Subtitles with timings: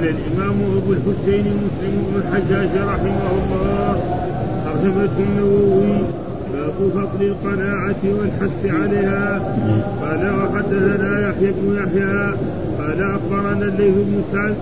[0.00, 4.00] قال الإمام أبو الحسين مسلم بن الحجاج رحمه الله
[4.64, 5.98] ترجمة النووي
[6.52, 9.54] باب فضل القناعة والحث عليها.
[10.02, 12.34] قال وحدثنا يحيى بن يحيى
[12.78, 14.56] قال أخبرنا الليث بن سعد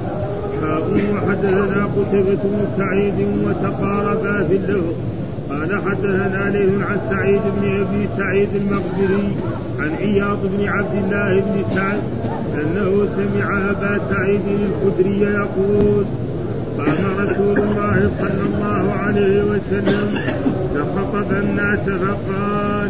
[1.15, 4.95] وحدثنا قتيبة بن سعيد وتقاربا في اللفظ.
[5.51, 9.29] قال حدثنا ليث عن سعيد بن أبي سعيد المقبري
[9.81, 12.01] عن عياض بن عبد الله بن سعد
[12.61, 16.05] انه سمع أبا سعيد الخدري يقول
[16.79, 20.19] قام رسول الله صلى الله عليه وسلم
[20.75, 22.89] فخطب الناس فقال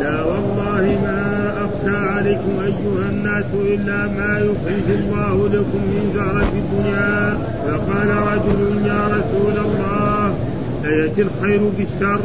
[0.00, 7.38] لا والله ما أخشى عليكم أيها الناس إلا ما يخرج الله لكم من زهرة الدنيا.
[7.66, 10.34] فقال رجل يا رسول الله
[10.84, 12.20] أيأتي الخير بالشر؟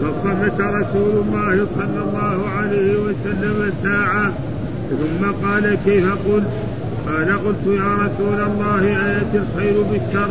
[0.00, 4.32] فصمت رسول الله صلى الله عليه وسلم ساعة
[4.90, 6.50] ثم قال كيف قلت؟
[7.06, 10.30] قال قلت يا رسول الله أيأتي الخير بالشر؟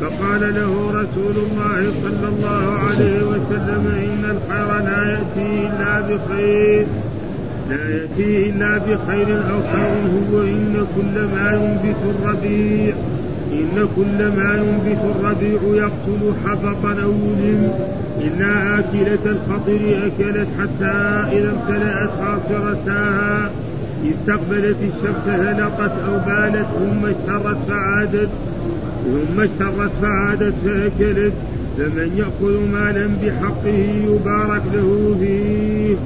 [0.00, 6.86] فقال له رسول الله صلى الله عليه وسلم إن الخير لا يأتي إلا بخير.
[7.70, 12.94] لا يأتي إلا بخير أو خير هو إن كل ما ينبت الربيع
[13.52, 17.72] إن كل ما ينبت الربيع يقتل حبطا أو يلم
[18.20, 20.94] إلا آكلة الخطر أكلت حتى
[21.38, 23.50] إذا امتلأت خاصرتها.
[24.04, 28.28] استقبلت الشمس هلقت أو بالت ثم اشترت فعادت.
[29.04, 31.32] ثم اشترت فعادت فأكلت.
[31.78, 35.96] فمن يأكل مالا بحقه يبارك له فيه.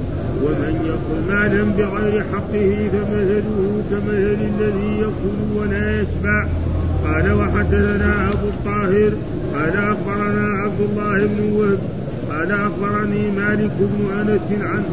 [0.43, 6.47] ومن يأكل مالا بغير حقه فمثله كمثل الذي يأكل ولا يشبع.
[7.05, 9.11] قال وحدثنا أبو الطاهر
[9.53, 11.79] قال أخبرنا عبد الله بن وهب
[12.29, 14.83] قال أخبرني مالك بن أنس عن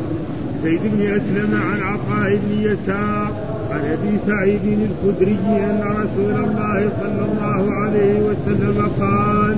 [0.64, 3.30] زيد بن أسلم عن عطاء بن يسار
[3.70, 9.56] عن أبي سعيد الخدري أن رسول الله صلى الله عليه وسلم قال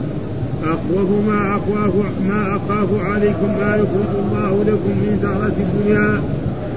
[0.65, 1.95] اخوف ما اخاف
[2.29, 6.21] ما اخاف عليكم ما يخرج الله لكم من زهرة الدنيا.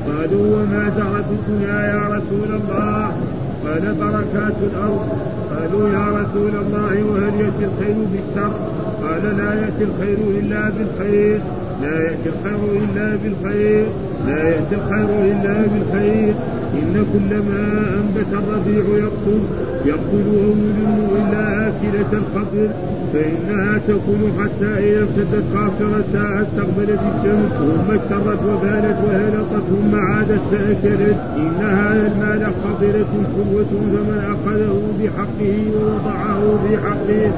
[0.07, 3.11] قالوا وما زهرة الدنيا يا رسول الله؟
[3.65, 5.09] قال بركات الأرض.
[5.51, 8.53] قالوا يا رسول الله وهل يأتي الخير بالشر؟
[9.03, 11.39] قال لا يأتي الخير إلا بالخير.
[11.81, 13.85] لا يأتي الخير إلا بالخير
[14.27, 16.33] لا يأتي الخير إلا بالخير.
[16.73, 17.63] إن كل ما
[17.99, 19.41] أنبت الربيع يقتل
[19.85, 22.69] يقتل أو يلم إلا آكلة الخضر
[23.13, 27.51] فإنها تكون حتى إذا ابتدت قاصرتها استقبلت الشمس.
[27.59, 31.17] ثم اشترت وبالت وهلطت ثم عادت فأكلت.
[31.37, 37.31] إن هذا المال خضرة حلوة فمن أخذه بحقه ووضعه في حقه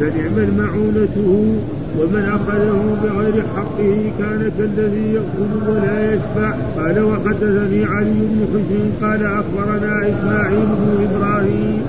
[0.00, 1.56] فنعم المعونته
[2.00, 9.24] ومن أخذه بغير حقه كان كالذي يأكل ولا يشبع قال وحدثني علي بن حسين قال
[9.24, 11.82] أخبرنا إسماعيل بن إبراهيم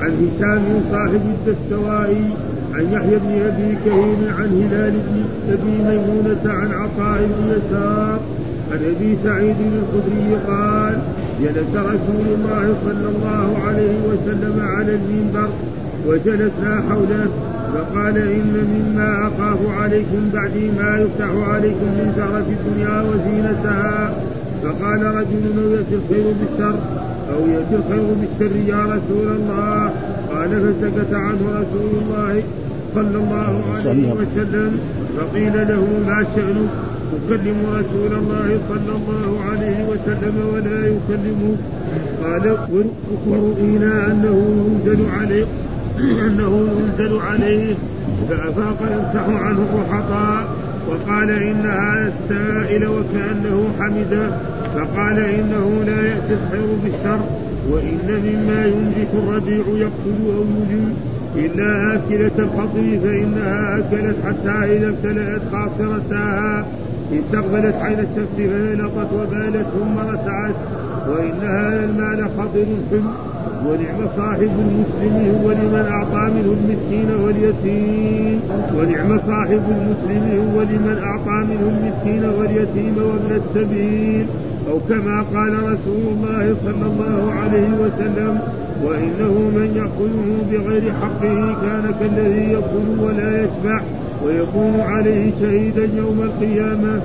[0.00, 2.24] عن هشام صاحب الدستوائي
[2.74, 8.20] عن يحيى بن أبي كهيل عن هلال بن أبي ميمونة عن عطاء بن يسار
[8.72, 10.98] عن أبي سعيد الخدري قال
[11.40, 15.48] جلس رسول الله صلى الله عليه وسلم على المنبر
[16.06, 17.53] وجلسنا حوله.
[17.74, 24.14] فقال إن مما أخاف عليكم بعدي ما يفتح عليكم من زهرة الدنيا وزينتها.
[24.62, 26.78] فقال رجل أو يأتي الخير بالشر
[27.34, 29.90] أو يأتي الخير بالشر يا رسول الله.
[30.32, 32.42] قال فسكت عنه رسول الله
[32.94, 34.80] صلى الله عليه وسلم
[35.16, 36.70] فقيل له ما شأنك؟
[37.28, 41.56] تكلم رسول الله صلى الله عليه وسلم ولا يكلمه.
[42.24, 42.56] قال
[43.26, 44.36] ورؤينا أنه
[44.66, 45.44] ينزل عليه
[45.98, 47.74] أنه ينزل عليه
[48.28, 50.48] فأفاق يمسح عنه الرحطاء
[50.88, 54.32] وقال إن هذا السائل وكأنه حمد
[54.74, 57.20] فقال إنه لا يأتي الخير بالشر
[57.70, 60.94] وإن مما ينبت الربيع يقتل أو يجن.
[61.36, 66.66] إلا آكلة الخطر فإنها أكلت حتى إذا ابتلأت خاصرتها.
[67.12, 70.54] استقبلت عين الشمس فهلطت وبالت ثم رتعت
[71.08, 73.10] وإن هذا المال خطر حلو
[73.68, 78.40] ونعم صاحب المسلم هو لمن أعطى منه المسكين واليتيم.
[78.76, 84.26] ونعم صاحب المسلم هو لمن أعطى منه المسكين واليتيم وابن السبيل.
[84.70, 88.38] أو كما قال رسول الله صلى الله عليه وسلم
[88.84, 93.80] وإنه من يأكله بغير حقه كان كالذي يأكل ولا يشبع.
[94.24, 97.00] ويكون عليه شهيدا يوم القيامة.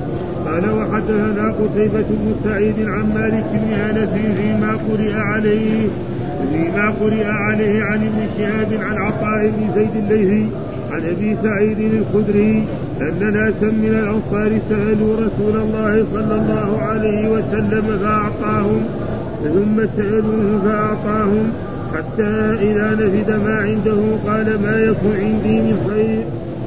[0.46, 5.88] قال وحدثنا قتيبة بن سعيد عن مالك بن أنس فيما قرئ عليه
[6.52, 10.46] فيما قرئ عليه عن ابن شهاب عن عطاء بن زيد الليثي
[10.92, 12.64] عن أبي سعيد الخدري
[13.02, 18.82] ان ناسا من الأنصار سألوا رسول الله صلى الله عليه وسلم فأعطاهم
[19.44, 21.52] ثم سألوه فأعطاهم
[21.94, 26.24] حتى إذا نفد ما عنده قال ما يكن عندي من خير؟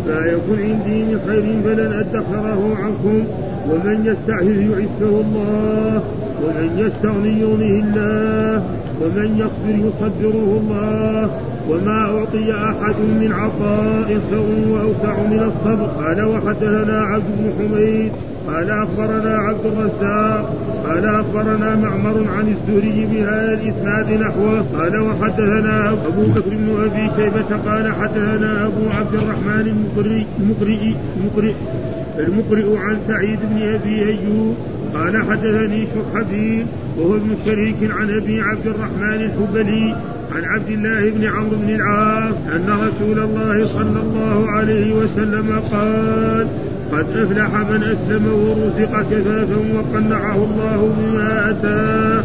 [0.07, 3.25] ما يكن عندي من خير فلن أدخره عنكم.
[3.71, 6.03] ومن يستعفف يعفه الله.
[6.45, 8.63] ومن يستغني يغنيه الله.
[9.03, 11.31] ومن يصبر يصبره الله.
[11.71, 16.05] وما أعطي أحد من عطاء خير وأوسع من الصبر.
[16.05, 18.13] قال وحدثنا عبد بن حميد.
[18.49, 20.55] قال أخبرنا عبد الرزاق.
[20.93, 24.65] قال أخبرنا معمر عن الزهري بهذا الإسناد نحوه.
[24.79, 31.55] قال وحدثنا أبو بكر بن أبي شيبة قال حدثنا أبو عبد الرحمن المقرئ المقرئ المقرئ
[32.19, 34.57] المقرئ عن سعيد بن أبي أيوب
[34.95, 36.67] قال حدثني شحبيل
[36.99, 39.97] وهو ابن شريك عن أبي عبد الرحمن الحبلي
[40.35, 46.47] عن عبد الله بن عمرو بن العاص أن رسول الله صلى الله عليه وسلم قال
[46.93, 52.23] قد أفلح من أسلم ورزق كفافا وقنعه الله بما أتاه.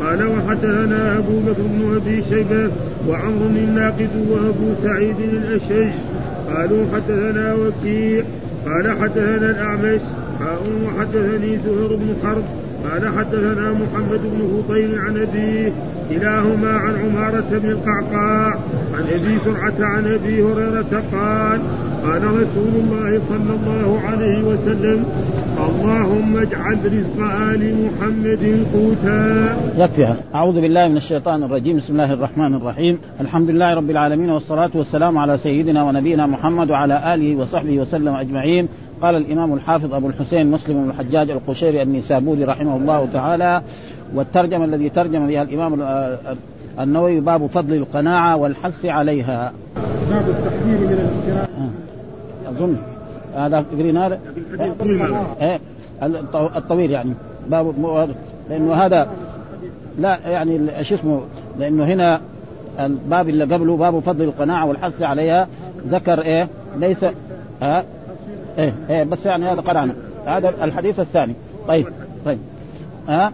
[0.00, 2.70] قال وحدثنا أبو بكر بن أبي شيبة
[3.08, 5.92] وعمر الناقد وأبو سعيد الأشج
[6.54, 8.24] قالوا حدثنا وكيع.
[8.66, 10.00] قال حدثنا الأعمش.
[10.84, 12.44] وحدثني زهير بن حرب.
[12.90, 15.72] قال حدثنا محمد بن فضيل عن أبيه.
[16.10, 18.58] كلاهما عن عمارة بن القعقاع.
[18.94, 21.60] عن أبي سرعة عن أبي هريرة قال
[22.04, 25.04] قال رسول الله صلى الله عليه وسلم
[25.68, 29.56] اللهم اجعل رزق آل محمد قوتا.
[29.78, 31.76] يكفيها أعوذ بالله من الشيطان الرجيم.
[31.76, 32.98] بسم الله الرحمن الرحيم.
[33.20, 38.68] الحمد لله رب العالمين والصلاة والسلام على سيدنا ونبينا محمد وعلى آله وصحبه وسلم أجمعين.
[39.02, 43.62] قال الإمام الحافظ أبو الحسين مسلم بن الحجاج القشيري النسابوري رحمه الله تعالى
[44.14, 45.72] والترجمة الذي ترجم بها الإمام
[46.80, 49.52] النووي باب فضل القناعة والحث عليها.
[50.10, 51.50] باب التحذير من الافتراء
[52.56, 52.76] أظن.
[53.36, 54.18] هذا تقرين هذا؟
[55.40, 55.60] إيه.
[56.56, 57.14] الطويل يعني.
[57.48, 57.74] باب
[58.50, 59.10] لأنه هذا
[59.98, 61.20] لا يعني شو اسمه؟
[61.58, 62.20] لأنه هنا
[62.80, 65.48] الباب اللي قبله باب فضل القناعة والحث عليها
[65.88, 67.04] ذكر إيه؟ ليس
[67.62, 67.84] ها؟
[68.58, 69.94] إيه إيه بس يعني هذا قرأنا.
[70.26, 71.34] هذا الحديث الثاني.
[71.68, 71.86] طيب
[72.24, 72.38] طيب.
[73.08, 73.32] ها؟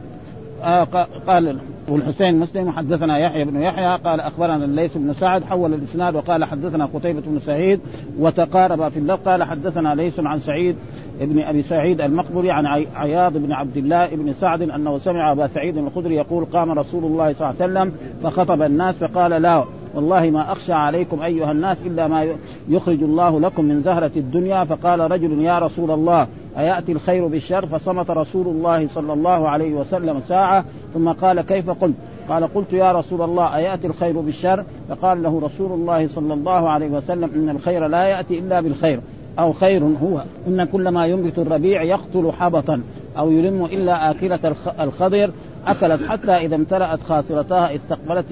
[0.65, 0.85] آه
[1.27, 6.45] قال والحسين مسلم حدثنا يحيى بن يحيى قال أخبرنا الليث بن سعد حول الإسناد وقال
[6.45, 7.81] حدثنا قتيبة بن سعيد
[8.19, 10.77] وتقارب في اللفظ قال حدثنا ليث عن سعيد
[11.21, 15.77] ابن أبي سعيد المقبري عن عياض بن عبد الله بن سعد أنه سمع أبا سعيد
[15.77, 17.93] الخدري يقول قام رسول الله صلى الله عليه وسلم
[18.23, 19.65] فخطب الناس فقال لا
[19.95, 22.27] والله ما أخشى عليكم أيها الناس إلا ما
[22.69, 24.65] يخرج الله لكم من زهرة الدنيا.
[24.65, 26.27] فقال رجل يا رسول الله
[26.59, 30.65] أيأتي الخير بالشر؟ فصمت رسول الله صلى الله عليه وسلم ساعة
[30.95, 31.95] ثم قال كيف قلت؟
[32.29, 36.89] قال قلت يا رسول الله أيأتي الخير بالشر؟ فقال له رسول الله صلى الله عليه
[36.89, 39.01] وسلم إن الخير لا يأتي إلا بالخير
[39.39, 42.81] أو خير هو إن كل ما ينبت الربيع يقتل حبطا
[43.19, 45.31] أو يلم إلا آكلة الخضر
[45.67, 48.25] أكلت حتى إذا امتلأت خاصرتها استقبلت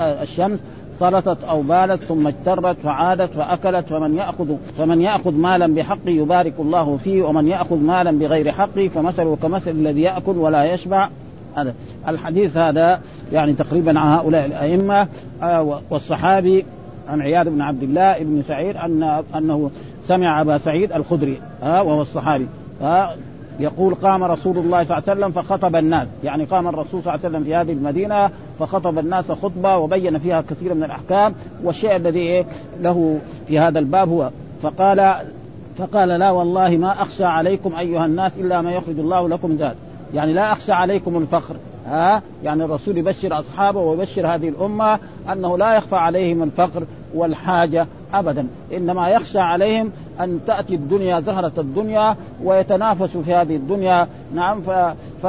[0.00, 0.58] الشمس
[1.00, 6.96] سلطت أو بالت ثم اجترت فعادت فأكلت فمن يأخذ فمن يأخذ مالا بحق يبارك الله
[6.96, 11.08] فيه ومن يأخذ مالا بغير حق فمثله كمثل الذي يأكل ولا يشبع.
[11.56, 11.74] هذا
[12.08, 13.00] الحديث هذا
[13.32, 15.08] يعني تقريبا عن هؤلاء الأئمة
[15.42, 16.64] آه، والصحابي
[17.08, 19.70] عن عياذ بن عبد الله بن سعيد ان أنه
[20.08, 22.46] سمع أبا سعيد الخدري ها وهو الصحابي
[22.80, 23.16] ها
[23.60, 26.08] يقول قام رسول الله صلى الله عليه وسلم فخطب الناس.
[26.24, 30.40] يعني قام الرسول صلى الله عليه وسلم في هذه المدينة فخطب الناس خطبة وبين فيها
[30.50, 31.34] كثير من الأحكام.
[31.64, 32.46] والشيء الذي إيه؟
[32.80, 34.30] له في هذا الباب هو
[34.62, 35.14] فقال
[35.78, 39.76] فقال لا والله ما أخشى عليكم أيها الناس إلا ما يخرج الله لكم ذات
[40.14, 41.56] يعني لا أخشى عليكم الفخر.
[41.86, 44.98] ها؟ يعني الرسول يبشر أصحابه ويبشر هذه الأمة
[45.32, 46.84] أنه لا يخفى عليهم الفقر
[47.14, 47.86] والحاجة
[48.18, 48.46] أبدا.
[48.76, 54.08] إنما يخشى عليهم أن تأتي الدنيا زهرة الدنيا ويتنافسوا في هذه الدنيا.
[54.34, 54.70] نعم ف...
[55.22, 55.26] ف...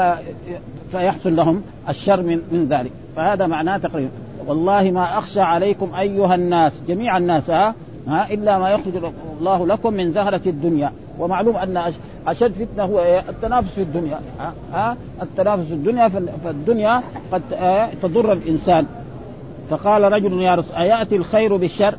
[0.92, 2.92] فيحصل لهم الشر من, من ذلك.
[3.16, 4.12] فهذا معناه تقريبا.
[4.48, 7.76] والله ما أخشى عليكم أيها الناس جميع الناس ها,
[8.08, 10.92] ها إلا ما يخرج الله لكم من زهرة الدنيا.
[11.20, 11.94] ومعلوم أن
[12.28, 16.10] أشد فتنة هو التنافس في الدنيا ها, ها التنافس في الدنيا
[16.44, 17.02] فالدنيا
[17.32, 17.42] قد
[18.02, 18.86] تضر الإنسان.
[19.70, 21.96] فقال رجل يا رسول أيأتي الخير بالشر؟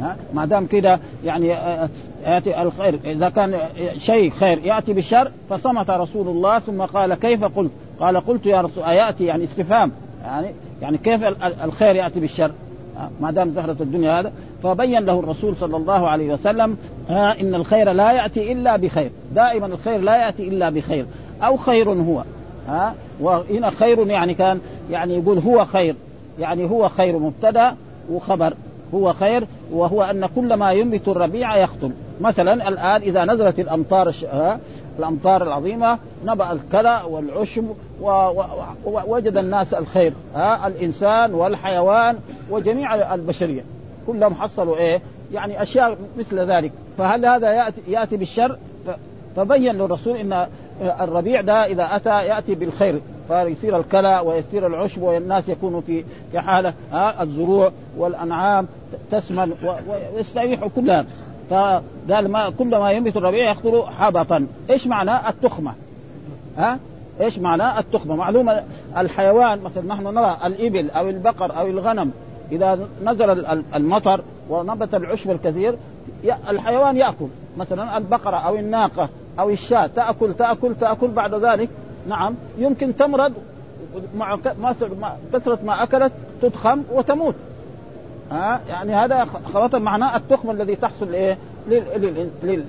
[0.00, 1.88] ها؟ ما دام كده يعني آه، آه،
[2.24, 2.98] يأتي الخير.
[3.04, 3.58] إذا كان
[3.98, 8.84] شيء خير يأتي بالشر فصمت رسول الله ثم قال كيف قلت؟ قال قلت يا رسول
[8.84, 9.92] اياتي يعني استفهام.
[10.24, 10.48] يعني
[10.82, 11.24] يعني كيف
[11.64, 12.50] الخير يأتي بالشر؟
[13.20, 14.32] ما دام زهرة الدنيا هذا.
[14.62, 16.78] فبين له الرسول صلى الله عليه وسلم
[17.08, 21.06] ها إن الخير لا يأتي إلا بخير، دائما الخير لا يأتي إلا بخير.
[21.42, 22.24] أو خير هو
[22.68, 25.94] ها وهنا خير يعني كان يعني يقول هو خير.
[26.38, 27.76] يعني هو خير مبتدأ
[28.10, 28.54] وخبر.
[28.94, 34.14] هو خير وهو أن كل ما ينبت الربيع يقتل مثلا الآن إذا نزلت الأمطار
[34.98, 37.64] الأمطار العظيمة نبأ الكلى والعشب
[38.84, 42.18] ووجد الناس الخير ها الإنسان والحيوان
[42.50, 43.64] وجميع البشرية
[44.06, 45.00] كلهم حصلوا إيه؟
[45.32, 48.58] يعني أشياء مثل ذلك فهل هذا يأتي يأتي بالشر؟
[49.36, 50.46] فبين للرسول إن
[51.00, 56.74] الربيع ده إذا أتى يأتي بالخير فيصير الكلى ويصير العشب والناس يكونوا في في حالة
[56.92, 58.66] ها الزروع والأنعام
[59.10, 59.52] تسمن
[60.14, 61.06] ويستريحوا كلها
[61.50, 64.46] فقال ما كل ما ينبت الربيع يخطر حبطا.
[64.70, 65.74] إيش معنى التخمة؟
[66.58, 66.78] ها؟
[67.20, 68.62] إيش معنى التخمة؟ معلومه
[68.96, 72.10] الحيوان مثلا نحن نرى الإبل أو البقر أو الغنم
[72.52, 75.76] إذا نزل المطر ونبت العشب الكثير
[76.48, 77.26] الحيوان يأكل.
[77.56, 79.08] مثلا البقرة أو الناقة
[79.40, 81.68] أو الشاة تأكل تأكل تأكل بعد ذلك
[82.08, 83.32] نعم يمكن تمرض
[84.16, 84.38] مع
[85.32, 87.34] كثرة ما أكلت تضخم وتموت.
[88.32, 91.38] ها؟ يعني هذا خلاص معناه التخم الذي تحصل إيه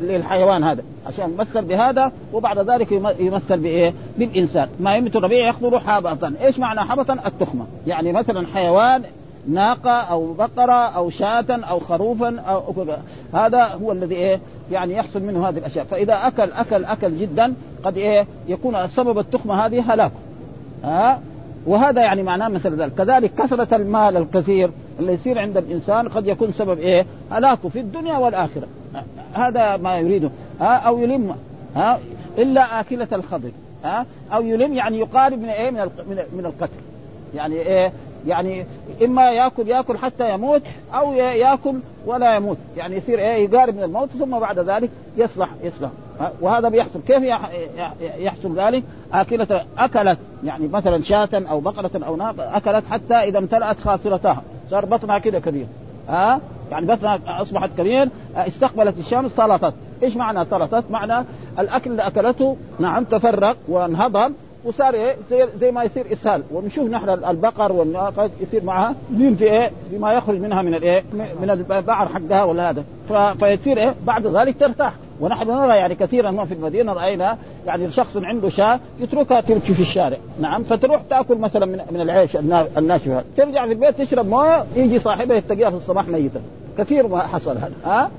[0.01, 0.83] للحيوان هذا.
[1.07, 4.69] عشان يمثل بهذا وبعد ذلك يمثل بإيه؟ بالإنسان.
[4.79, 9.03] ما يمت الربيع يخضر حابطا، إيش معنى حابطا؟ التخمة، يعني مثلا حيوان
[9.47, 12.85] ناقة أو بقرة أو شاة أو خروفا أو
[13.33, 14.39] هذا هو الذي إيه
[14.71, 15.85] يعني يحصل منه هذه الأشياء.
[15.85, 20.15] فإذا أكل أكل أكل جدا قد إيه يكون سبب التخمة هذه هلاكه
[20.83, 21.21] ها؟
[21.65, 22.93] وهذا يعني معناه مثل ذلك.
[22.93, 28.17] كذلك كثرة المال الكثير اللي يصير عند الإنسان قد يكون سبب إيه هلاكه في الدنيا
[28.17, 28.67] والآخرة.
[29.33, 30.29] هذا ما يريده.
[30.59, 31.35] ها؟ أو يلم.
[31.75, 31.99] ها؟
[32.37, 33.51] إلا آكلة الخضر.
[33.83, 35.89] ها؟ أو يلم يعني يقارب من إيه من
[36.33, 36.81] من القتل.
[37.35, 37.93] يعني إيه
[38.27, 38.65] يعني
[39.01, 40.61] إما ياكل يأكل حتى يموت
[40.93, 41.75] أو يأكل
[42.05, 42.57] ولا يموت.
[42.77, 45.89] يعني يصير إيه يقارب من الموت ثم بعد ذلك يصلح يصلح.
[46.41, 46.99] وهذا بيحصل.
[47.07, 47.23] كيف
[48.01, 53.79] يحصل ذلك؟ اكلة أكلت يعني مثلا شاة أو بقرة أو ناقة أكلت حتى إذا امتلأت
[53.79, 54.43] خاصرتها.
[54.71, 55.65] صار بطنها كده كبير.
[56.09, 58.09] ها؟ يعني بطنها أصبحت كبير.
[58.35, 59.73] استقبلت الشمس سلطت.
[60.03, 61.25] إيش معنى سلطت؟ معنى
[61.59, 64.33] الأكل اللي أكلته نعم تفرق وانهضم.
[64.65, 66.43] وصار إيه؟ زي, زي ما يصير إسهال.
[66.51, 71.49] ونشوف نحن البقر والناقه يصير معها دين في إيه؟ بما يخرج منها من الايه من
[71.49, 72.83] البعر حقها ولا هذا.
[73.39, 74.93] فيصير إيه؟ بعد ذلك ترتاح.
[75.19, 79.81] ونحن نرى يعني كثيرا ما في المدينة رأينا يعني شخص عنده شاة يتركها تمشي في
[79.81, 80.17] الشارع.
[80.39, 80.63] نعم.
[80.63, 82.37] فتروح تأكل مثلا من من العيش
[82.77, 83.23] الناشفة.
[83.37, 86.41] ترجع في البيت تشرب مويه يجي صاحبها يتقيها في الصباح ميته
[86.77, 87.73] كثير ما حصل هذا.
[87.85, 88.11] ها؟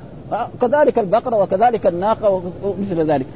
[0.60, 3.26] كذلك البقرة وكذلك الناقة ومثل ذلك.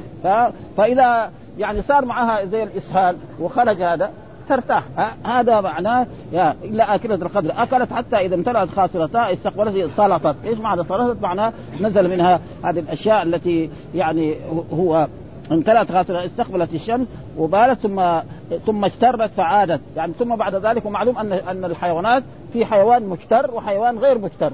[0.77, 4.11] فإذا يعني صار معها زي الإسهال وخرج هذا
[4.49, 4.83] ترتاح.
[5.23, 7.53] هذا معناه يا إلا اكله القدر.
[7.57, 13.23] أكلت حتى إذا امتلأت خاصرتها استقبلت سلطت إيش معنى سلطت معناه نزل منها هذه الأشياء
[13.23, 14.35] التي يعني
[14.73, 15.07] هو
[15.51, 18.19] امتلأت خاصرة استقبلت الشمس وبالت ثم
[18.65, 19.81] ثم اجترت فعادت.
[19.95, 22.23] يعني ثم بعد ذلك ومعلوم أن أن الحيوانات
[22.53, 24.51] في حيوان مجتر وحيوان غير مجتر.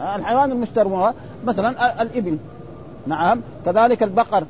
[0.00, 1.12] الحيوان المجتر
[1.44, 2.38] مثلا الإبل.
[3.06, 3.40] نعم.
[3.64, 4.44] كذلك البقر.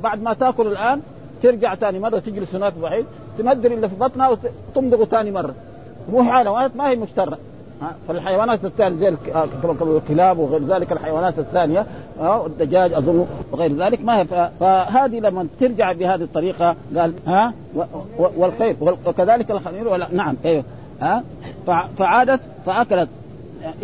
[0.00, 1.00] بعد ما تأكل الآن
[1.42, 3.06] ترجع ثاني مرة تجلس هناك بعيد
[3.38, 4.36] تمدر اللي في بطنها
[4.74, 5.54] وتمضغ ثاني مرة.
[6.12, 7.38] مو حيوانات ما هي مشترة.
[8.08, 9.14] فالحيوانات الثانية زي
[9.96, 11.86] الكلاب وغير ذلك الحيوانات الثانية
[12.20, 14.24] الدجاج أظن وغير ذلك ما هي
[14.60, 17.52] فهذه لما ترجع بهذه الطريقة قال ها
[18.18, 18.76] والخير
[19.06, 20.64] وكذلك الخمير نعم أيوه
[21.00, 21.24] ها
[21.98, 23.08] فعادت فأكلت.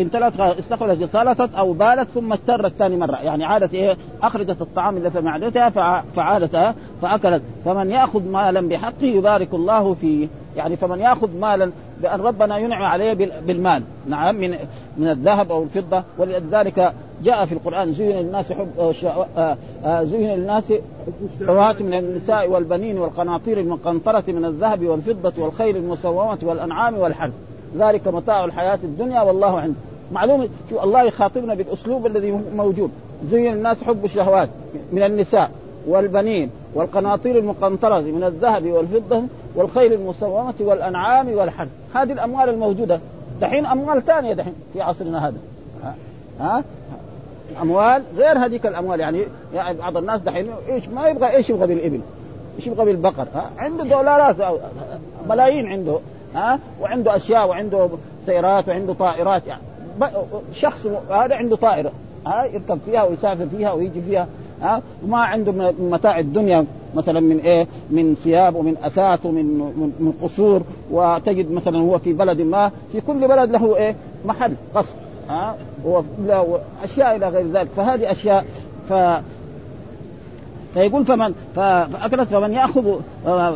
[0.00, 3.16] امتلأت استقبلت ثالثت أو بالت ثم استرت ثاني مرة.
[3.16, 5.68] يعني عادت إيه؟ أخرجت الطعام اللي في معدتها
[6.16, 7.42] فعادت فأكلت.
[7.64, 10.28] فمن يأخذ مالا بحقه يبارك الله فيه.
[10.56, 11.70] يعني فمن يأخذ مالا
[12.02, 13.12] بأن ربنا ينعم عليه
[13.46, 13.82] بالمال.
[14.06, 14.56] نعم من
[14.96, 16.02] من الذهب أو الفضة.
[16.18, 18.68] ولذلك جاء في القرآن زين للناس حب
[19.36, 20.72] آه، آه، زين للناس
[21.40, 27.32] شهوات من النساء والبنين والقناطير المقنطرة من الذهب والفضة والخيل المسومة والأنعام والحرث.
[27.78, 29.78] ذلك متاع الحياة الدنيا والله عنده.
[30.12, 32.90] معلومة شو الله يخاطبنا بالأسلوب الذي موجود.
[33.30, 34.48] زين الناس حب الشهوات
[34.92, 35.50] من النساء
[35.86, 39.22] والبنين والقناطير المقنطرة من الذهب والفضة
[39.54, 41.68] والخيل المسومة والأنعام والحرث.
[41.94, 43.00] هذه الأموال الموجودة.
[43.40, 45.36] دحين أموال ثانية دحين في عصرنا هذا.
[46.40, 46.64] ها؟
[47.62, 49.00] أموال غير هذيك الأموال.
[49.00, 49.22] يعني,
[49.54, 52.00] يعني بعض الناس دحين إيش ما يبغى إيش يبغى بالإبل؟
[52.56, 54.36] إيش يبغى بالبقر؟ ها؟ عنده دولارات
[55.28, 55.98] ملايين عنده.
[56.34, 57.88] ها؟ وعنده أشياء وعنده
[58.26, 59.46] سيارات وعنده طائرات.
[59.46, 59.62] يعني
[60.54, 61.92] شخص هذا عنده طائرة
[62.26, 64.28] ها؟ يركب فيها ويسافر فيها ويجي فيها
[64.62, 69.92] ها؟ وما عنده من متاع الدنيا مثلا من إيه؟ من ثياب ومن أثاث ومن من,
[70.00, 70.62] من قصور.
[70.90, 73.96] وتجد مثلا هو في بلد ما في كل بلد له إيه؟
[74.26, 74.94] محل قصر
[75.28, 77.68] ها؟ واشياء إلى غير ذلك.
[77.76, 78.44] فهذه أشياء
[78.88, 78.92] ف
[80.74, 83.00] فيقول فمن فأكلت فمن يأخذ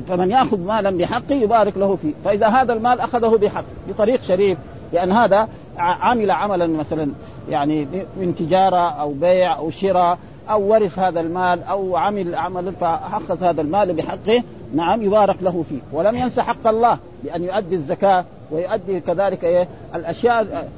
[0.08, 2.12] فمن يأخذ مالا بحقه يبارك له فيه.
[2.24, 4.58] فإذا هذا المال أخذه بحق بطريق شريف
[4.92, 7.10] لأن هذا عمل عملا مثلا
[7.48, 7.84] يعني
[8.16, 10.18] من تجارة أو بيع أو شراء
[10.50, 14.42] أو ورث هذا المال أو عمل عمل فأخذ هذا المال بحقه
[14.74, 15.80] نعم يبارك له فيه.
[15.92, 20.68] ولم ينسى حق الله بأن يؤدي الزكاة ويؤدي كذلك إيه؟ الأشياء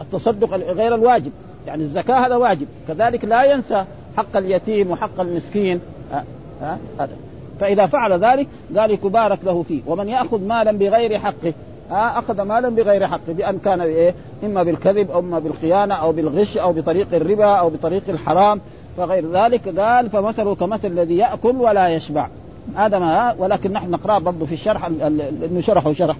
[0.00, 1.32] التصدق غير الواجب.
[1.66, 2.66] يعني الزكاة هذا واجب.
[2.88, 3.84] كذلك لا ينسى
[4.18, 5.80] حق اليتيم وحق المسكين.
[6.12, 6.24] ها
[6.62, 7.16] ها هذا.
[7.60, 9.80] فإذا فعل ذلك ذلك يبارك له فيه.
[9.86, 11.52] ومن يأخذ مالا بغير حقه
[11.90, 16.72] أخذ مالا بغير حقه بأن كان إيه إما بالكذب أو إما بالخيانة أو بالغش أو
[16.72, 18.60] بطريق الربا أو بطريق الحرام
[18.96, 19.78] وغير ذلك.
[19.78, 22.28] قال فمثله كمثل الذي يأكل ولا يشبع.
[22.76, 26.16] هذا ما ولكن نحن نقراه برضه في الشرح لأنه شرحه شرح.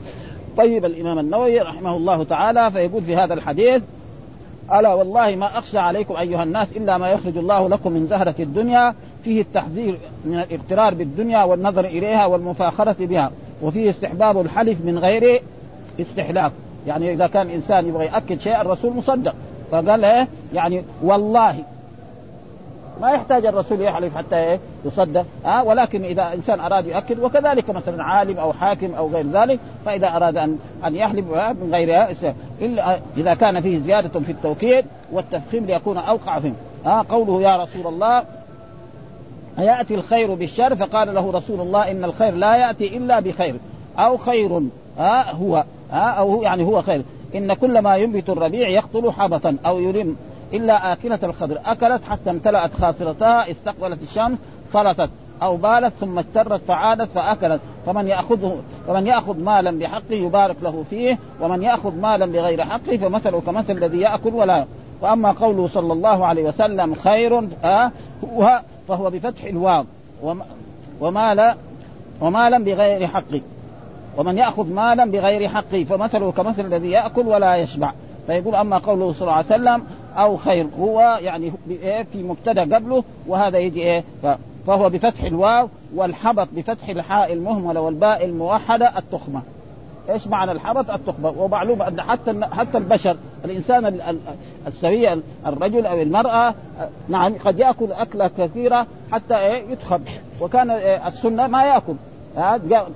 [0.57, 3.83] طيب الإمام النووي رحمه الله تعالى فيقول في هذا الحديث
[4.73, 8.95] ألا والله ما أخشى عليكم أيها الناس إلا ما يخرج الله لكم من زهرة الدنيا
[9.25, 13.31] فيه التحذير من الاغترار بالدنيا والنظر إليها والمفاخرة بها
[13.63, 15.43] وفيه استحباب الحلف من غير
[16.01, 16.53] استحلاف.
[16.87, 19.35] يعني إذا كان إنسان يبغى يأكد شيء الرسول مصدق.
[19.71, 21.65] فقال إيه؟ يعني والله
[23.00, 25.26] ما يحتاج الرسول يحلف حتى إيه؟ يصدق.
[25.45, 30.17] ها ولكن إذا إنسان أراد يؤكد وكذلك مثلا عالم أو حاكم أو غير ذلك فإذا
[30.17, 31.25] أراد ان أن يحلف
[31.62, 32.07] من غير
[32.61, 36.52] إلا إذا كان فيه زيادة في التوكيد والتفخيم ليكون أوقع فيه.
[36.85, 38.25] ها قوله يا رسول الله
[39.59, 43.57] ياتي الخير بالشر؟ فقال له رسول الله إن الخير لا يأتي إلا بخير
[43.99, 44.62] أو خير
[44.99, 47.02] ها هو ها أو هو يعني هو خير.
[47.35, 50.17] إن كل ما ينبت الربيع يقتل حبطا أو يلم
[50.52, 51.61] إلا آكلة الخضر.
[51.67, 54.38] أكلت حتى امتلأت خاصرتها استقبلت الشمس
[54.73, 55.11] فلتت
[55.43, 57.61] أو بالت ثم استرت فعادت فأكلت.
[57.87, 63.40] فمن يأخذه فمن يأخذ مالا بحقه يبارك له فيه ومن يأخذ مالا بغير حقه فمثله
[63.40, 64.64] كمثل الذي يأكل ولا
[65.00, 67.90] وأما قوله صلى الله عليه وسلم خير آه
[68.25, 69.85] هو فهو بفتح الواو.
[71.00, 71.55] ومال
[72.21, 73.43] ومالا بغير حقه.
[74.17, 77.93] ومن يأخذ مالا بغير حقه فمثله كمثل الذي يأكل ولا يشبع.
[78.26, 79.87] فيقول أما قوله صلى الله عليه وسلم
[80.19, 80.67] أو خير.
[80.81, 84.05] هو يعني إيه، في مبتدا قبله وهذا يجي إيه؟
[84.67, 89.43] فهو بفتح الواو والحبط بفتح الحاء المهملة والباء الموحدة التخمة.
[90.11, 91.35] إيش معنى الحبط؟ التخمة.
[91.39, 94.01] ومعلوم أن حتى حتى البشر الإنسان
[94.67, 95.13] السوي
[95.47, 96.55] الرجل أو المرأة
[97.09, 100.01] نعم قد يأكل أكلة كثيرة حتى إيه؟ يتخم
[100.40, 101.95] وكان إيه؟ السنة ما يأكل.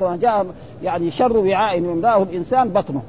[0.01, 0.47] كما جاء
[0.83, 3.03] يعني شر وعاء يملاه الإنسان بطنه.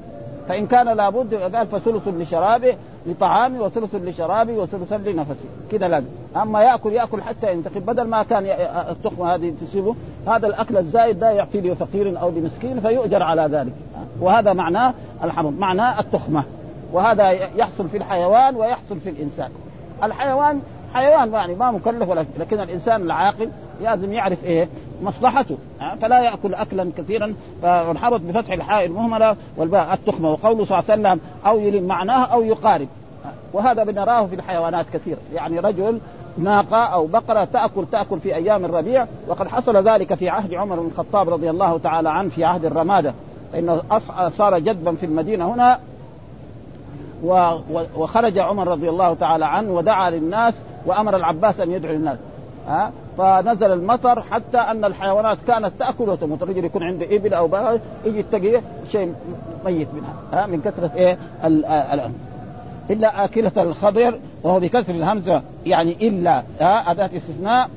[0.47, 2.75] فإن كان لابد قال فثلث لشرابه
[3.05, 6.07] لطعامي وثلث لشرابي وثلث لنفسي كذا لازم.
[6.41, 8.45] أما يأكل يأكل حتى ينتقل بدل ما كان
[8.89, 9.95] التخمة هذه تصيبه
[10.27, 13.73] هذا الأكل الزايد ده يعطي لفقير أو لمسكين فيؤجر على ذلك.
[14.19, 16.43] وهذا معناه الحمض معناه التخمة.
[16.93, 19.49] وهذا يحصل في الحيوان ويحصل في الإنسان.
[20.03, 20.61] الحيوان
[20.93, 23.49] حيوان يعني ما مكلف ولا لكن الإنسان العاقل
[23.81, 24.69] لازم يعرف إيه؟
[25.01, 25.57] مصلحته
[26.01, 31.19] فلا يأكل اكلا كثيرا فانحبط بفتح الحاء المهمله والباء التخمة وقوله صلى الله عليه وسلم
[31.45, 32.87] أو يلم معناه أو يقارب.
[33.53, 35.99] وهذا بنراه في الحيوانات كثير يعني رجل
[36.37, 40.87] ناقة أو بقرة تأكل تأكل في أيام الربيع وقد حصل ذلك في عهد عمر بن
[40.87, 43.13] الخطاب رضي الله تعالى عنه في عهد الرمادة.
[43.53, 43.81] فإنه
[44.29, 45.79] صار جدبا في المدينة هنا
[47.95, 50.53] وخرج عمر رضي الله تعالى عنه ودعا للناس
[50.85, 52.17] وأمر العباس أن يدعو للناس.
[52.67, 56.43] ها؟ فنزل المطر حتى أن الحيوانات كانت تأكل وتموت.
[56.43, 59.13] الرجل يكون عنده إبل أو بقر يجي تلاقيه شيء
[59.65, 60.13] ميت منها.
[60.33, 62.13] ها؟ من كثرة إيه؟ الان
[62.89, 67.69] إلا آكلة الخضر وهو بكسر الهمزة يعني إلا ها؟ أداة استثناء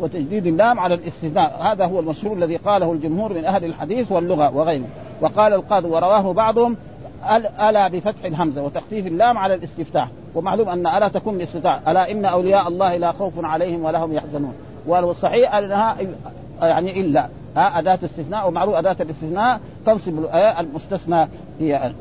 [0.00, 1.62] وتجديد اللام على الاستثناء.
[1.62, 4.86] هذا هو المشهور الذي قاله الجمهور من أهل الحديث واللغة وغيره.
[5.20, 6.76] وقال القاضي ورواه بعضهم
[7.60, 10.08] ألا بفتح الهمزة وتخفيف اللام على الاستفتاح.
[10.38, 14.54] ومعلوم أن ألا تكون باستطاع ألا إن أولياء الله لا خوف عليهم ولا هم يحزنون.
[14.86, 15.96] والصحيح أنها
[16.62, 17.28] يعني إلا.
[17.56, 21.28] ها أداة استثناء ومعروف أداة الاستثناء تنصب المستثنى
[21.60, 21.92] هي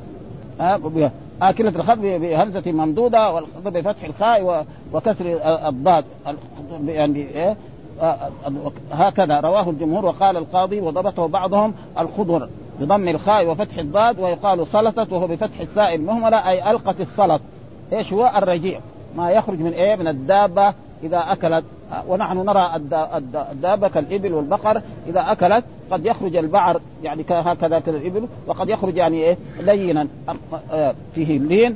[1.42, 6.06] آكلة الخط بهمزة ممدودة والخط بفتح الخاء وكسر الضاد.
[6.86, 7.56] يعني إيه؟
[8.92, 9.40] هكذا.
[9.40, 15.60] رواه الجمهور وقال القاضي وضبطه بعضهم الخضر بضم الخاء وفتح الضاد ويقال سلطت وهو بفتح
[15.60, 17.42] الثاء المهملة أي ألقت السلط.
[17.94, 18.80] إيش هو الرجيع؟
[19.16, 20.74] ما يخرج من إيه؟ من الدابة
[21.04, 21.64] إذا أكلت.
[22.08, 22.72] ونحن نرى
[23.52, 24.82] الدابة كالإبل والبقر.
[25.08, 30.08] إذا أكلت قد يخرج البعر يعني هكذا كذا الإبل وقد يخرج يعني إيه؟ لينا.
[30.72, 31.76] آه، فيه اللين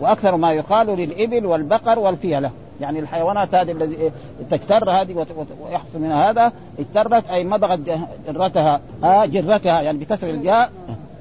[0.00, 2.50] وأكثر ما يقال للإبل والبقر والفيلة.
[2.80, 4.10] يعني الحيوانات هذه التي إيه؟
[4.50, 5.26] تكتر هذه
[5.62, 7.80] ويحصل منها هذا اكترت أي مضغت
[8.28, 10.72] جرتها ها جرتها يعني بكسر الجاء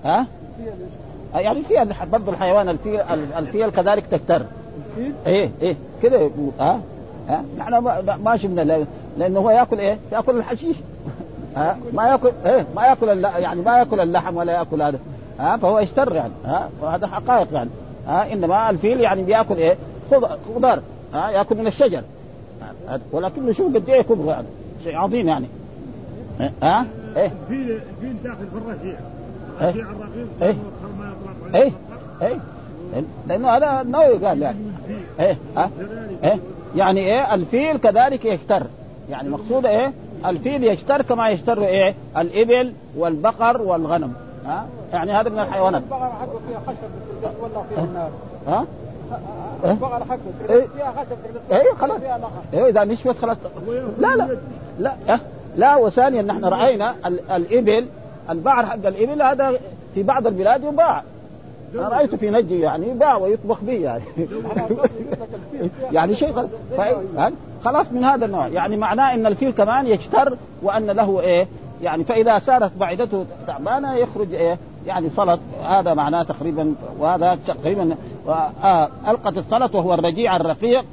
[0.06, 0.26] ها؟
[1.36, 3.00] يعني الفيل برضه الحيوان الفيل
[3.38, 4.46] الفيل كذلك تكتر.
[5.28, 5.76] إيه إيه.
[6.04, 6.82] كده ها؟
[7.30, 7.78] ها؟ نحن
[8.24, 8.86] ما, شفنا
[9.18, 10.76] لأنه هو يأكل إيه؟ يأكل الحشيش.
[11.58, 15.00] ها؟ ما يأكل إيه؟ ما يأكل يعني ما يأكل اللحم ولا يأكل هذا.
[15.40, 16.34] ها؟ فهو يشتر يعني.
[16.46, 17.70] ها؟ وهذا حقائق يعني.
[18.08, 19.76] ها؟ إنما الفيل يعني بيأكل إيه؟
[20.56, 20.82] خضار.
[21.14, 22.04] ها؟ يأكل من الشجر.
[23.12, 24.48] ولكن شوف قد إيه كبر يعني.
[24.84, 25.46] شيء عظيم يعني.
[26.64, 26.86] ها؟
[27.18, 29.00] إيه؟ الفيل الفيل داخل في الرشيع
[29.62, 30.56] الرشيع الرقيق إيه؟
[31.56, 31.72] إيه
[32.22, 32.38] إيه.
[33.28, 34.58] لأنه هذا النووي قال يعني.
[35.20, 35.70] إيه ها؟
[36.24, 36.40] إيه.
[36.76, 38.64] يعني إيه الفيل كذلك يشتر.
[39.10, 39.94] يعني مقصود إيه؟
[40.26, 44.14] الفيل يشتر كما يشتر إيه؟ الإبل والبقر والغنم.
[44.46, 45.82] ها؟ يعني هذا من الحيوانات.
[45.84, 48.10] البقرة حقه فيها خشب ولا فيها نار؟
[48.48, 48.66] ها؟
[49.66, 50.20] البقرة حقه
[50.56, 52.00] إيه؟ فيها خشب أيوه خلاص.
[52.54, 53.38] أيوه إذا نشفت خلاص.
[54.00, 54.38] لا لا
[54.80, 55.20] لا أه؟
[55.58, 57.86] لا وثانيا نحن رأينا ال- الإبل
[58.30, 59.54] البعر حق الإبل هذا
[59.96, 61.04] في بعض البلاد يباع
[61.76, 64.04] أنا رايته في نجي يعني يباع ويطبخ به يعني.
[65.92, 66.48] يعني شيء؟
[67.16, 68.48] يعني خلاص من هذا النوع.
[68.48, 71.48] يعني معناه إن الفيل كمان يشتر وأن له إيه؟
[71.84, 74.58] يعني فإذا صارت بعيدته تعبانة يخرج إيه؟
[74.88, 75.40] يعني صلت.
[75.64, 77.96] هذا معناه تقريبا وهذا تقريبا
[78.64, 80.86] آه ألقت الصلت وهو الرجيع الرقيق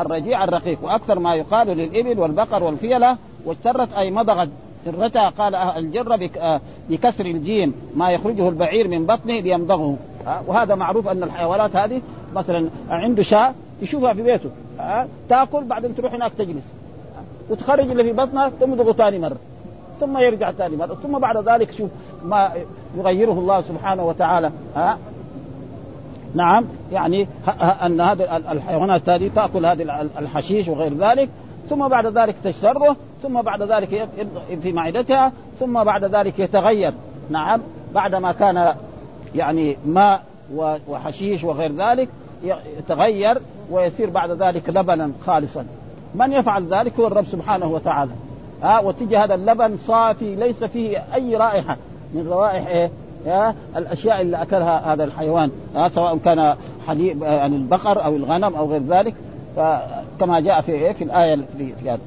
[0.00, 0.78] الرجيع الرقيق.
[0.82, 4.48] وأكثر ما يقال للإبل والبقر والفيلة واشترت أي مضغت
[4.84, 5.54] سرتها قال
[6.18, 6.60] بك- آه،
[6.90, 9.96] بكسر الجيم ما يخرجه البعير من بطنه ليمضغه.
[10.26, 12.02] آه، وهذا معروف أن الحيوانات هذه
[12.34, 16.64] مثلا عنده شاة يشوفها في بيته آه، تأكل بعدين تروح هناك تجلس
[17.50, 19.36] وتخرج اللي في بطنها تمضغه ثاني مرة
[20.00, 21.90] ثم يرجع ثاني مرة ثم بعد ذلك شوف
[22.24, 22.50] ما
[22.98, 24.98] يغيره الله سبحانه وتعالى ها؟
[26.34, 27.26] نعم يعني
[27.58, 31.28] أن هذه ال- الحيوانات هذه تأكل هذه ال- الحشيش وغير ذلك
[31.70, 34.08] ثم بعد ذلك تشتره ثم بعد ذلك
[34.62, 36.92] في معدتها ثم بعد ذلك يتغير
[37.30, 37.60] نعم
[37.94, 38.74] بعد ما كان
[39.34, 40.22] يعني ماء
[40.88, 42.08] وحشيش وغير ذلك
[42.78, 43.38] يتغير
[43.70, 45.66] ويصير بعد ذلك لبنا خالصا.
[46.14, 48.12] من يفعل ذلك هو الرب سبحانه وتعالى.
[48.62, 51.76] ها وتجي هذا اللبن صافي ليس فيه أي رائحة
[52.14, 52.90] من روائح إيه
[53.26, 55.50] يا الأشياء اللي أكلها هذا الحيوان.
[55.74, 59.14] ها سواء كان حليب يعني البقر أو الغنم أو غير ذلك.
[59.56, 61.98] فكما جاء في إيه في الآية في, هذا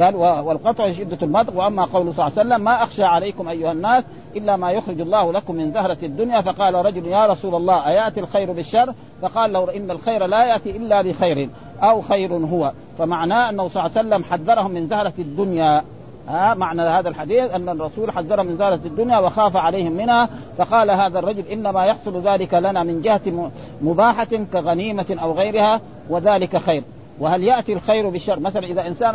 [0.00, 4.04] قال والقطع شدة المضغ وأما قوله صلى الله عليه وسلم ما أخشى عليكم أيها الناس
[4.36, 6.40] إلا ما يخرج الله لكم من زهرة الدنيا.
[6.40, 11.02] فقال رجل يا رسول الله أيأتي الخير بالشر؟ فقال له إن الخير لا يأتي إلا
[11.02, 11.50] بخير
[11.82, 12.72] أو خير هو.
[12.98, 15.82] فمعناه أنه صلى الله عليه وسلم حذرهم من زهرة الدنيا.
[16.28, 20.28] ها معنى هذا الحديث أن الرسول حذرهم من زهرة الدنيا وخاف عليهم منها.
[20.58, 23.50] فقال هذا الرجل إنما يحصل ذلك لنا من جهة م-
[23.82, 26.84] مباحة كغنيمة أو غيرها وذلك خير.
[27.20, 29.14] وهل يأتي الخير بالشر؟ مثلا إذا إنسان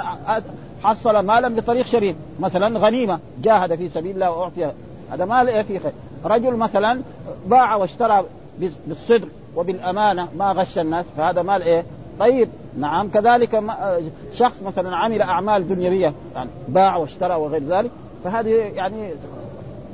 [0.84, 4.72] حصل مالا بطريق شريف مثلا غنيمة جاهد في سبيل الله وأعطي
[5.22, 5.92] هذا إيه في خير.
[6.26, 7.02] رجل مثلا
[7.48, 8.26] باع واشترى
[8.88, 11.84] بالصدق وبالأمانة ما غش الناس فهذا مال إيه
[12.20, 14.02] طيب نعم كذلك ما-
[14.34, 17.92] شخص مثلا عمل أعمال دنيوية يعني باع واشترى وغير ذلك
[18.24, 19.10] فهذه يعني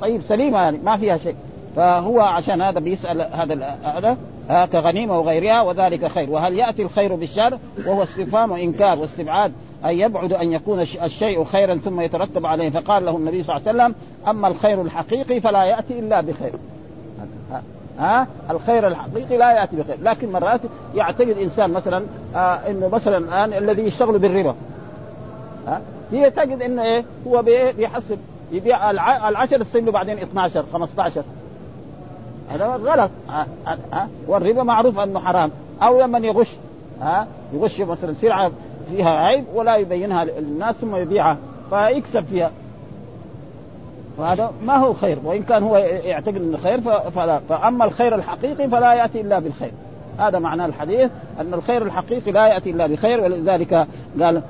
[0.00, 1.34] طيب سليمة يعني ما فيها شيء.
[1.76, 4.16] فهو عشان هذا بيسأل هذا هذا
[4.72, 6.30] كغنيمه وغيرها وذلك خير.
[6.30, 9.52] وهل يأتي الخير بالشر؟ وهو استفهام وإنكار واستبعاد.
[9.84, 12.70] ان يبعد أن يكون الش- الشيء خيرا ثم يترتب عليه.
[12.70, 13.94] فقال له النبي صلى الله عليه وسلم
[14.28, 16.52] أما الخير الحقيقي فلا يأتي إلا بخير.
[17.98, 19.96] ها؟ الخير الحقيقي لا يأتي بخير.
[20.02, 20.60] لكن مرات
[20.94, 22.04] يعتقد إنسان مثلا
[22.36, 24.54] آه إنه مثلا الآن الذي يشتغل بالربا.
[25.66, 25.80] ها؟
[26.12, 27.42] تجد إنه إيه؟ هو؟
[27.76, 28.18] بيحسب
[28.52, 31.22] يبيع الع- العشر تصير له بعدين 12 15
[32.50, 33.10] هذا غلط.
[33.28, 35.50] ها ها ها والربا معروف أنه حرام.
[35.82, 36.50] أو لما يغش
[37.00, 38.50] ها؟ يغش مثلا سلعة
[38.90, 41.36] فيها عيب ولا يبينها للناس ثم يبيعها
[41.70, 42.50] فيكسب فيها.
[44.18, 47.40] فهذا ما هو خير وإن كان هو يعتقد إنه خير فلا.
[47.48, 49.72] فأما الخير الحقيقي فلا يأتي إلا بالخير.
[50.18, 53.86] هذا معنى الحديث أن الخير الحقيقي لا يأتي إلا بخير ولذلك
[54.20, 54.42] قال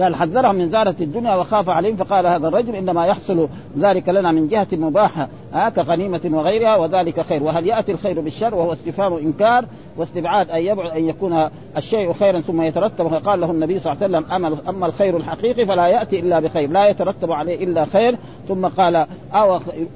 [0.00, 4.48] قال حذرهم من زارة الدنيا وخاف عليهم فقال هذا الرجل إنما يحصل ذلك لنا من
[4.48, 7.42] جهة مباحة آه كغنيمة وغيرها وذلك خير.
[7.42, 9.64] وهل يأتي الخير بالشر وهو استفهام إنكار
[9.96, 14.18] واستبعاد أن يبعد أن يكون الشيء خيرا ثم يترتب؟ قال له النبي صلى الله عليه
[14.18, 18.16] وسلم أما أما الخير الحقيقي فلا يأتي إلا بخير لا يترتب عليه إلا خير.
[18.48, 19.86] ثم قال أو خير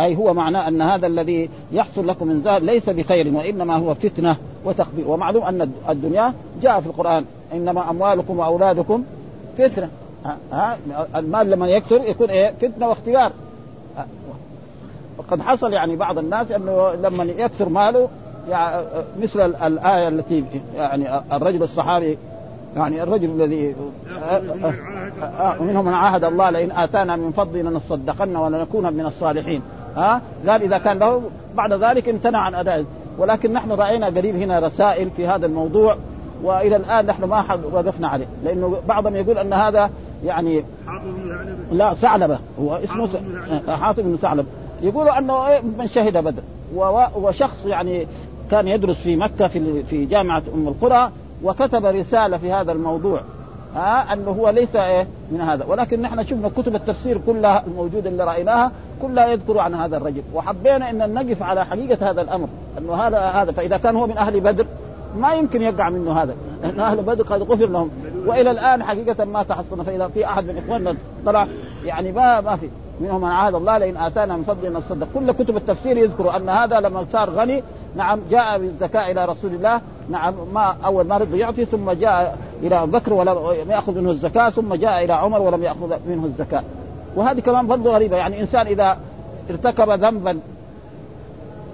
[0.00, 4.36] أي هو معناه أن هذا الذي يحصل لكم من زهر ليس بخير وإنما هو فتنة
[4.64, 5.08] وتخبير.
[5.08, 7.24] ومعلوم أن الدنيا جاء في القرآن
[7.54, 9.04] إنما أموالكم وأولادكم
[9.68, 9.88] فتنه
[10.52, 10.78] ها,
[11.16, 13.32] المال لما يكثر يكون إيه؟ فتنه واختيار.
[15.18, 18.08] وقد حصل يعني بعض الناس إنه لما يكثر ماله
[18.48, 18.84] يعني
[19.22, 20.44] مثل ال- الآية التي
[20.76, 22.18] يعني الرجل الصحابي
[22.76, 23.74] يعني الرجل الذي
[25.22, 29.62] آه، منهم من عاهد الله لئن آتانا من فضل لنصدقن ولنكون من الصالحين.
[29.96, 31.22] ها؟ قال إذا كان له
[31.54, 32.84] بعد ذلك امتنع عن أداء.
[33.18, 35.96] ولكن نحن رأينا قريب هنا رسائل في هذا الموضوع.
[36.42, 39.90] وإلى الآن نحن ما وقفنا عليه لأنه بعضهم يقول أن هذا
[40.24, 40.64] يعني.
[41.72, 42.38] لا ثعلبة.
[42.60, 43.76] هو اسمه حاطب بن ثعلبة.
[43.76, 44.48] س- حاطب بن ثعلبة.
[44.82, 46.42] يقولوا أنه إيه من شهد بدر.
[47.16, 48.06] وشخص يعني
[48.50, 51.10] كان يدرس في مكة في في جامعة أم القرى
[51.44, 53.20] وكتب رسالة في هذا الموضوع
[53.74, 55.64] ها أنه هو ليس إيه من هذا.
[55.64, 58.72] ولكن نحن شفنا كتب التفسير كلها الموجوده اللي رأيناها
[59.02, 60.22] كلها يذكر عن هذا الرجل.
[60.34, 62.48] وحبينا إن نقف على حقيقة هذا الأمر
[62.78, 63.52] أنه هذا هذا.
[63.52, 64.66] فإذا كان هو من أهل بدر
[65.16, 66.34] ما يمكن يقع منه هذا.
[66.62, 67.90] لأن أهل بدر قد غفر لهم.
[68.26, 69.82] وإلى الآن حقيقة ما تحصلنا.
[69.82, 70.96] فإذا في أحد من إخواننا
[71.26, 71.46] طلع
[71.84, 72.68] يعني ما ما في.
[73.00, 76.80] منهم من عهد الله لئن آتانا من فضل نصدق كل كتب التفسير يذكر أن هذا
[76.80, 77.62] لما صار غني
[77.96, 79.80] نعم جاء بالزكاة إلى رسول الله.
[80.10, 84.74] نعم ما أول ما رضي يعطي ثم جاء أبو بكر ولم يأخذ منه الزكاة ثم
[84.74, 86.62] جاء إلى عمر ولم يأخذ منه الزكاة.
[87.16, 88.16] وهذه كمان برضه غريبة.
[88.16, 88.98] يعني إنسان إذا
[89.50, 90.40] ارتكب ذنبا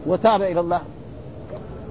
[0.07, 0.81] وتاب إلى الله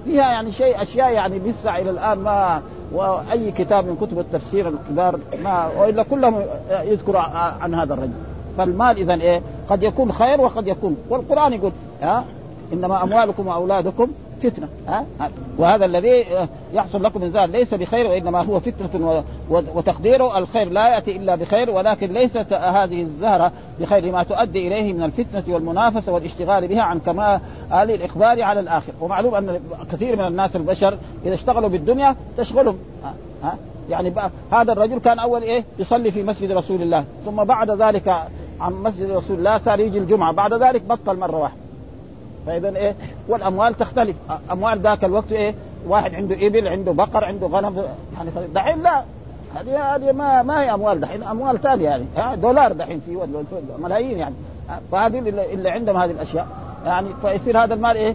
[0.06, 5.18] فيها يعني شيء أشياء يعني لسه إلى الآن ما وأي كتاب من كتب التفسير الكبار
[5.44, 7.16] ما وإلا كلهم يذكر
[7.60, 8.12] عن هذا الرجل.
[8.58, 10.96] فالمال اذا إيه؟ قد يكون خير وقد يكون.
[11.10, 12.24] والقرآن يقول ها؟
[12.72, 14.08] إنما أموالكم وأولادكم
[14.42, 15.06] فتنة ها؟
[15.58, 16.24] وهذا الذي
[16.72, 21.70] يحصل لكم من ذلك ليس بخير وإنما هو فتنة وتقديره الخير لا يأتي إلا بخير
[21.70, 27.40] ولكن ليست هذه الزهرة بخير لما تؤدي إليه من الفتنة والمنافسة والاشتغال بها عن كمال
[27.72, 28.92] الاقبال على الآخر.
[29.00, 29.60] ومعلوم أن
[29.92, 32.78] كثير من الناس البشر إذا اشتغلوا بالدنيا تشغلهم
[33.42, 33.56] ها؟
[33.90, 34.12] يعني
[34.52, 38.08] هذا الرجل كان أول إيه؟ يصلي في مسجد رسول الله ثم بعد ذلك
[38.60, 41.65] عن مسجد رسول الله صار يجي الجمعة بعد ذلك بطل مرة واحدة.
[42.46, 42.94] فاذا إيه
[43.28, 44.16] والأموال تختلف.
[44.52, 45.54] أموال ذاك الوقت إيه
[45.86, 47.82] واحد عنده إبل عنده بقر عنده غنم
[48.16, 49.02] يعني دحين لا.
[49.54, 52.04] هذه هذه ما ما هي أموال دحين أموال ثانية يعني.
[52.36, 53.18] دولار دحين في
[53.78, 54.34] ملايين يعني.
[54.92, 56.46] فهذه اللي عندهم هذه الأشياء.
[56.84, 58.14] يعني فيصير هذا المال إيه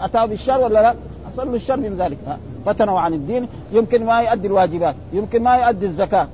[0.00, 0.94] اتاه بالشر ولا لا؟
[1.32, 2.18] حصل له الشر من ذلك.
[2.66, 3.48] فتنوا عن الدين.
[3.72, 6.28] يمكن ما يؤدي الواجبات يمكن ما يؤدي الزكاة.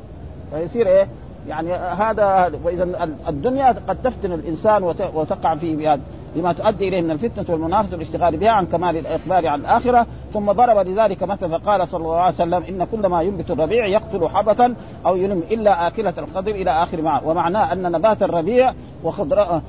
[0.53, 1.09] فيصير إيه
[1.49, 4.83] يعني هذا وإذا الدنيا قد تفتن الإنسان
[5.15, 6.01] وتقع فيه بهذا
[6.37, 10.07] لما تؤدي إليه من الفتنة والمنافسة والاشتغال بها عن كمال الإقبال على الآخرة.
[10.35, 14.29] ثم ضرب لذلك مثلا فقال صلى الله عليه وسلم إن كل ما ينبت الربيع يقتل
[14.29, 14.75] حبة
[15.07, 18.73] أو يلم إلا آكلة الخضر إلى آخر معه ومعناه أن نبات الربيع
[19.05, 19.63] وخضره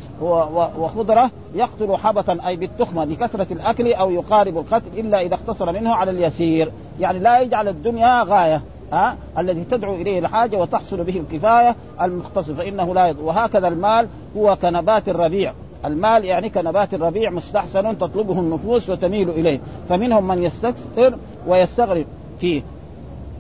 [0.78, 6.12] وخضرة يقتل حبة أي بالتخمة لكثرة الأكل أو يقارب القتل إلا إذا اقتصر منه على
[6.12, 6.72] اليسير.
[7.00, 8.62] يعني لا يجعل الدنيا غاية.
[8.94, 14.56] ها الذي تدعو إليه الحاجة وتحصل به الكفاية المختصر فإنه لا يضر وهكذا المال هو
[14.56, 15.54] كنبات الربيع.
[15.86, 19.60] المال يعني كنبات الربيع مستحسن تطلبه النفوس وتميل إليه.
[19.90, 21.16] فمنهم من يستكثر
[21.48, 22.06] ويستغرب
[22.40, 22.62] فيه.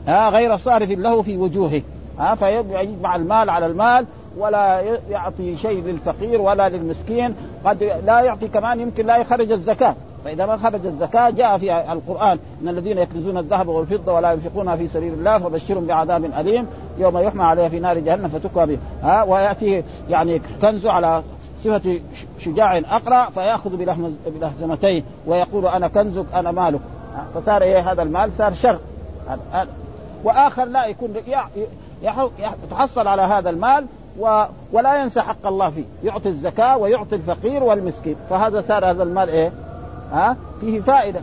[0.07, 1.81] ها غير صارف له في وجوهه.
[2.19, 4.05] ها فيجمع المال على المال
[4.37, 9.95] ولا يعطي شيء للفقير ولا للمسكين قد لا يعطي كمان يمكن لا يخرج الزكاة.
[10.25, 14.87] فإذا ما خرج الزكاة جاء في القرآن إن الذين يكنزون الذهب والفضة ولا ينفقونها في
[14.87, 19.83] سبيل الله فبشرهم بعذاب أليم يوم يحمى عليها في نار جهنم فتكوى به ها وياتي
[20.09, 21.23] يعني كنزه على
[21.63, 21.99] صفة
[22.39, 23.77] شجاع أقرأ فيأخذ
[24.27, 26.79] بلهزمتين ويقول أنا كنزك أنا مالك.
[27.35, 28.79] فصار إيه هذا المال؟ صار شر.
[30.23, 31.13] وآخر لا يكون
[32.63, 33.85] يتحصل على هذا المال
[34.19, 35.83] و ولا ينسى حق الله فيه.
[36.03, 38.15] يعطي الزكاة ويعطي الفقير والمسكين.
[38.29, 39.51] فهذا صار هذا المال إيه؟
[40.11, 41.21] ها؟ فيه فائدة.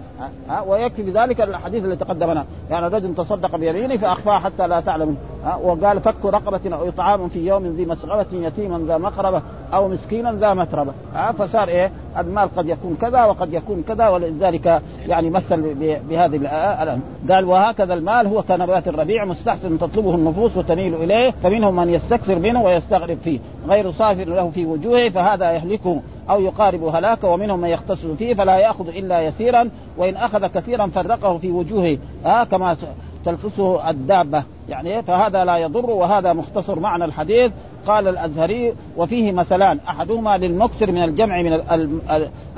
[0.48, 2.44] ها؟ ويكفي بذلك الحديث الذي تقدمنا.
[2.70, 7.46] يعني رجل تصدق بيمينه فأخفاها حتى لا تعلم ها؟ وقال فك رقبة أو إطعام في
[7.46, 9.42] يوم ذي مسغبة يتيما ذا مقربة
[9.74, 10.92] أو مسكينا ذا متربة.
[11.14, 15.74] ها؟ فصار إيه؟ المال قد يكون كذا وقد يكون كذا ولذلك يعني مثل
[16.08, 22.38] بهذه قال وهكذا المال هو كنبات الربيع مستحسن تطلبه النفوس وتميل إليه فمنهم من يستكثر
[22.38, 23.38] منه ويستغرب فيه.
[23.68, 26.00] غير صافر له في وجوهه فهذا يهلكه.
[26.30, 31.38] أو يقارب هلاكه ومنهم من يختص فيه فلا يأخذ إلا يسيرا وإن أخذ كثيرا فرقه
[31.38, 31.98] في وجوهه.
[32.26, 32.76] آه كما
[33.24, 34.42] تلفسه الدابة.
[34.68, 37.52] يعني فهذا لا يضر وهذا مختصر معنى الحديث.
[37.86, 41.60] قال الأزهري وفيه مثلان أحدهما للمكثر من الجمع من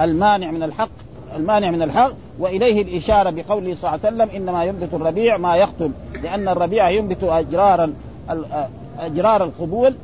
[0.01, 0.89] المانع من الحق
[1.37, 5.91] المانع من الحق وإليه الإشارة بقوله صلى الله عليه وسلم إنما ينبت الربيع ما يقتل
[6.23, 7.93] لأن الربيع ينبت أجرارا
[8.99, 9.95] أجرار القبول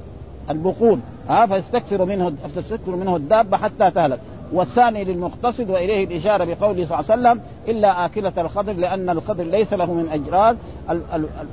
[0.51, 4.21] البقول ها فيستكثر منه تستكثر منه الدابة حتى تهلك.
[4.53, 9.73] والثاني للمقتصد وإليه الإشارة بقوله صلى الله عليه وسلم إلا آكلة الخضر لأن الخضر ليس
[9.73, 10.59] له من اجراد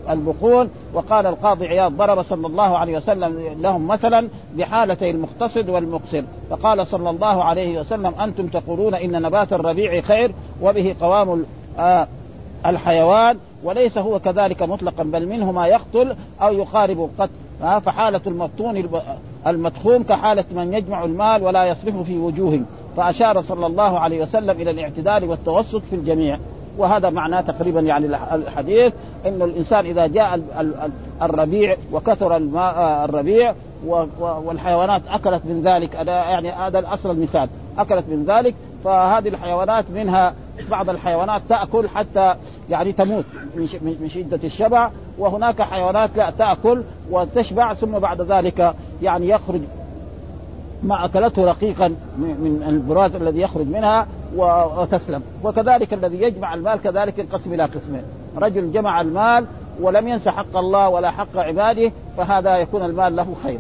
[0.10, 6.24] البقول وقال القاضي عياض ضرب صلى الله عليه وسلم لهم مثلا بحالتي المقتصد والمقصر.
[6.50, 10.32] فقال صلى الله عليه وسلم أنتم تقولون إن نبات الربيع خير
[10.62, 11.46] وبه قوام
[12.66, 17.32] الحيوان وليس هو كذلك مطلقا بل منه ما يقتل أو يقارب القتل.
[17.86, 18.90] فحالة المبطون
[19.48, 22.62] المدخوم كحالة من يجمع المال ولا يصرفه في وجوه.
[22.98, 26.38] فأشار صلى الله عليه وسلم إلى الاعتدال والتوسط في الجميع.
[26.78, 28.94] وهذا معناه تقريبا يعني الحديث
[29.26, 30.40] انه الإنسان إذا جاء
[31.22, 33.54] الربيع وكثر الماء الربيع
[34.20, 35.94] والحيوانات أكلت من ذلك.
[36.08, 37.50] يعني هذا الأصل المثال.
[37.78, 40.34] أكلت من ذلك فهذه الحيوانات منها
[40.72, 42.36] بعض الحيوانات تأكل حتى
[42.70, 43.26] يعني تموت
[43.82, 49.62] من شدة الشبع وهناك حيوانات لا تأكل وتشبع ثم بعد ذلك يعني يخرج
[50.84, 55.22] ما أكلته رقيقا من البراز الذي يخرج منها وتسلم.
[55.44, 58.04] وكذلك الذي يجمع المال كذلك ينقسم إلى قسمين.
[58.38, 59.46] رجل جمع المال
[59.82, 63.60] ولم ينس حق الله ولا حق عباده فهذا يكون المال له خير.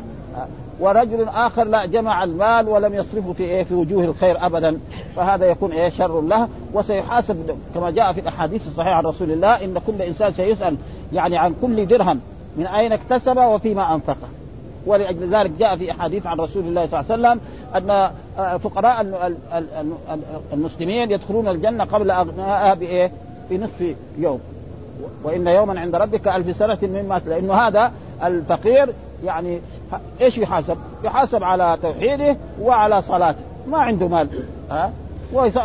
[0.81, 4.79] ورجل آخر لا جمع المال ولم يصرفه في إيه في وجوه الخير ابدا.
[5.15, 6.47] فهذا يكون إيه شر له.
[6.73, 10.77] وسيحاسب كما جاء في الأحاديث الصحيحة عن رسول الله إن كل إنسان سيسأل
[11.13, 12.19] يعني عن كل درهم
[12.57, 14.27] من أين اكتسب وفيما انفقه
[14.85, 17.39] ولأجل ذلك جاء في أحاديث عن رسول الله صلى الله عليه وسلم
[17.75, 18.11] أن
[18.57, 19.01] فقراء
[20.53, 23.11] المسلمين يدخلون الجنة قبل أغنيائها بإيه؟
[23.49, 24.39] في نصف يوم.
[25.23, 27.91] وإن يوما عند ربك ألف سنة مما لأنه هذا
[28.23, 28.89] الفقير
[29.25, 29.61] يعني
[30.21, 34.27] إيش يحاسب؟ يحاسب على توحيده وعلى صلاته، ما عنده مال.
[34.71, 34.91] ها؟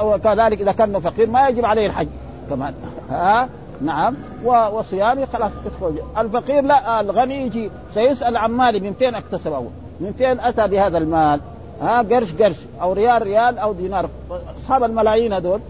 [0.02, 2.08] وكذلك إذا كان فقير ما يجب عليه الحج.
[2.50, 2.74] كمان.
[3.10, 3.48] ها؟
[3.80, 4.16] نعم.
[4.44, 5.98] وصيامي خلاص يدخل.
[6.18, 10.98] الفقير لا الغني يجي سيسأل عن مالي من فين اكتسب أول؟ من فين أتى بهذا
[10.98, 11.40] المال؟
[11.82, 12.56] ها؟ قرش قرش.
[12.82, 14.10] أو ريال ريال أو دينار.
[14.58, 15.60] أصحاب الملايين هذول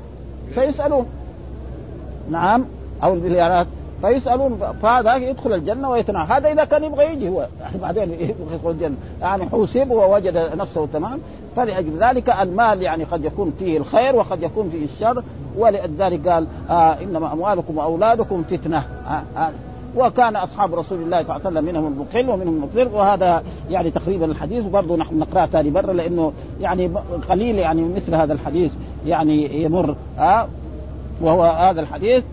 [0.55, 1.07] سيسالون
[2.31, 2.65] نعم.
[3.05, 3.67] أو المليارات
[4.03, 7.47] فيسالون فهذا يدخل الجنة ويتنعم هذا إذا كان يبغى يجي هو.
[7.83, 8.97] بعدين يدخل الجنة.
[9.21, 11.19] يعني حوسب ووجد نفسه تمام.
[11.57, 15.23] فلأجل ذلك المال يعني قد يكون فيه الخير وقد يكون فيه الشر.
[15.57, 18.79] ولذلك قال آه إنما أموالكم وأولادكم فتنة.
[19.09, 19.51] آه آه.
[19.97, 24.25] وكان أصحاب رسول الله صلى الله عليه وسلم منهم المقل ومنهم المقتر وهذا يعني تقريبا
[24.25, 24.65] الحديث.
[24.65, 26.91] وبرضه نحن نقراه ثاني مره لأنه يعني
[27.29, 28.73] قليل يعني مثل هذا الحديث
[29.07, 29.97] يعني يمر.
[30.19, 30.49] آه
[31.21, 32.25] وهو هذا الحديث.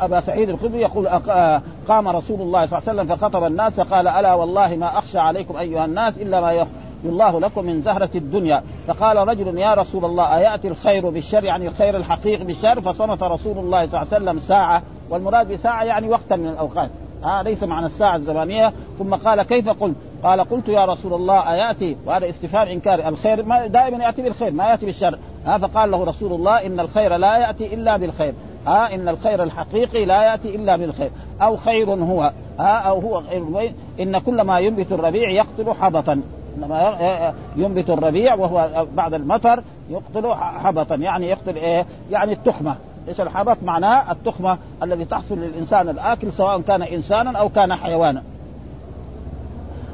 [0.00, 4.08] أبا سعيد الخدري يقول آه قام رسول الله صلى الله عليه وسلم فخطب الناس فقال
[4.08, 6.70] ألا والله ما أخشى عليكم أيها الناس إلا ما يخشى
[7.04, 8.62] الله لكم من زهرة الدنيا.
[8.86, 13.86] فقال رجل يا رسول الله أيأتي الخير بالشر يعني الخير الحقيقي بالشر؟ فصمت رسول الله
[13.86, 16.90] صلى الله عليه وسلم ساعة والمراد بساعة يعني وقتا من الأوقات.
[17.24, 18.72] آه ليس معنى الساعة الزمانية.
[18.98, 23.08] ثم قال كيف قلت؟ قال قلت يا رسول الله أيأتي؟ وهذا استفهام إنكار.
[23.08, 25.18] الخير ما دائما يأتي بالخير ما يأتي بالشر.
[25.46, 28.34] ها فقال له رسول الله إن الخير لا يأتي إلا بالخير.
[28.66, 31.10] ها إن الخير الحقيقي لا يأتي إلا بالخير
[31.42, 33.72] أو خير هو ها أو هو خير.
[34.00, 36.20] إن كل ما ينبت الربيع يقتل حبطا.
[36.56, 40.94] انما ينبت الربيع وهو بعد المطر يقتل حبطا.
[40.94, 42.76] يعني يقتل إيه؟ يعني التخمة.
[43.08, 48.22] إيش الحبط؟ معناه التخمة الذي تحصل للإنسان الآكل سواء كان انسانا أو كان حيوانا.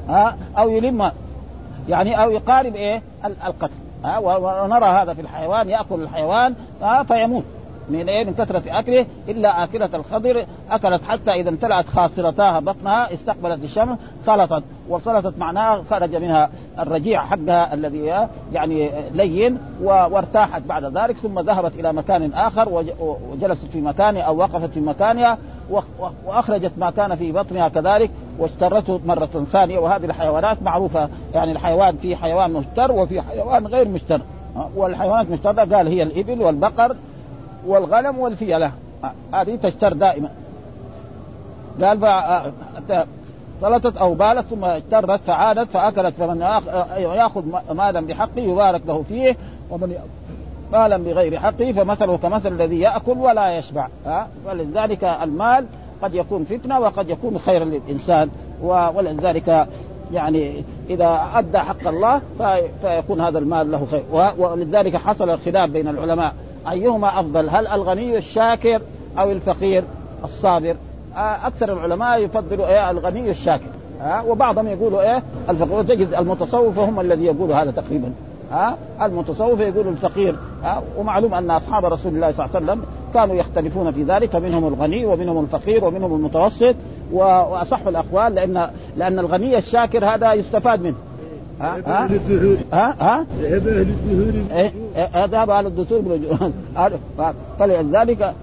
[0.09, 1.11] ها أو يلم.
[1.88, 3.74] يعني أو يقارب إيه؟ القتل.
[4.04, 7.44] ها ونرى هذا في الحيوان يأكل الحيوان ها فيموت.
[7.92, 10.44] من إيه؟ من كثرة أكله إلا آكلة الخضر.
[10.70, 14.62] أكلت حتى إذا امتلأت خاصرتاها بطنها استقبلت الشمس سلطت.
[14.88, 21.92] وسلطت معناها خرج منها الرجيع حقها الذي يعني لين وارتاحت بعد ذلك ثم ذهبت إلى
[21.92, 25.38] مكان آخر وجلست في مكانها أو وقفت في مكانها
[26.26, 29.79] وأخرجت ما كان في بطنها كذلك واسترته مرة ثانية.
[29.79, 34.20] وهذه الحيوانات معروفة يعني الحيوان في حيوان مشتر وفي حيوان غير مشتر.
[34.76, 36.96] والحيوانات مشترة قال هي الإبل والبقر
[37.66, 38.73] والغنم والفيلة
[39.35, 40.29] هذه تشتر دائما.
[41.83, 41.99] قال
[43.62, 46.40] فلتت أو بالت ثم اجترت فعادت فأكلت فمن
[46.99, 47.44] يأخذ
[47.75, 49.37] مالا بحقه يبارك له فيه
[49.70, 49.94] ومن
[50.73, 53.88] مالا بغير حقه فمثله كمثل الذي يأكل ولا يشبع.
[54.46, 55.66] ولذلك المال
[56.03, 58.31] قد يكون فتنة وقد يكون خيرا للإنسان
[58.62, 59.68] ولذلك
[60.12, 62.20] يعني إذا أدى حق الله
[62.83, 64.05] فيكون هذا المال له خير.
[64.38, 66.35] ولذلك حصل الخلاف بين العلماء.
[66.70, 68.83] أيهما أفضل؟ هل الغني الشاكر
[69.18, 69.85] أو الفقير
[70.25, 70.77] الصابر؟
[71.16, 73.66] آه، أكثر العلماء يفضلوا إيه؟ الغني الشاكر.
[74.01, 75.83] ها وبعضهم يقولوا إيه؟ الفقير.
[75.83, 78.12] تجد المتصوفه هم الذي يقولوا هذا تقريبا.
[78.53, 80.37] ها المتصوفه يقولوا الفقير.
[80.62, 84.31] ها ومعلوم أن أصحاب رسول الله صلى الله عليه وسلم كانوا يختلفون في ذلك.
[84.31, 86.75] فمنهم الغني ومنهم الفقير ومنهم المتوسط.
[87.12, 90.96] وأصح الأقوال لأن لأن الغني الشاكر هذا يستفاد منه.
[91.61, 92.09] ها ها
[92.73, 93.27] ها ها
[94.96, 96.18] ذهب ذهب أهل الدثور
[97.59, 98.35] فلذلك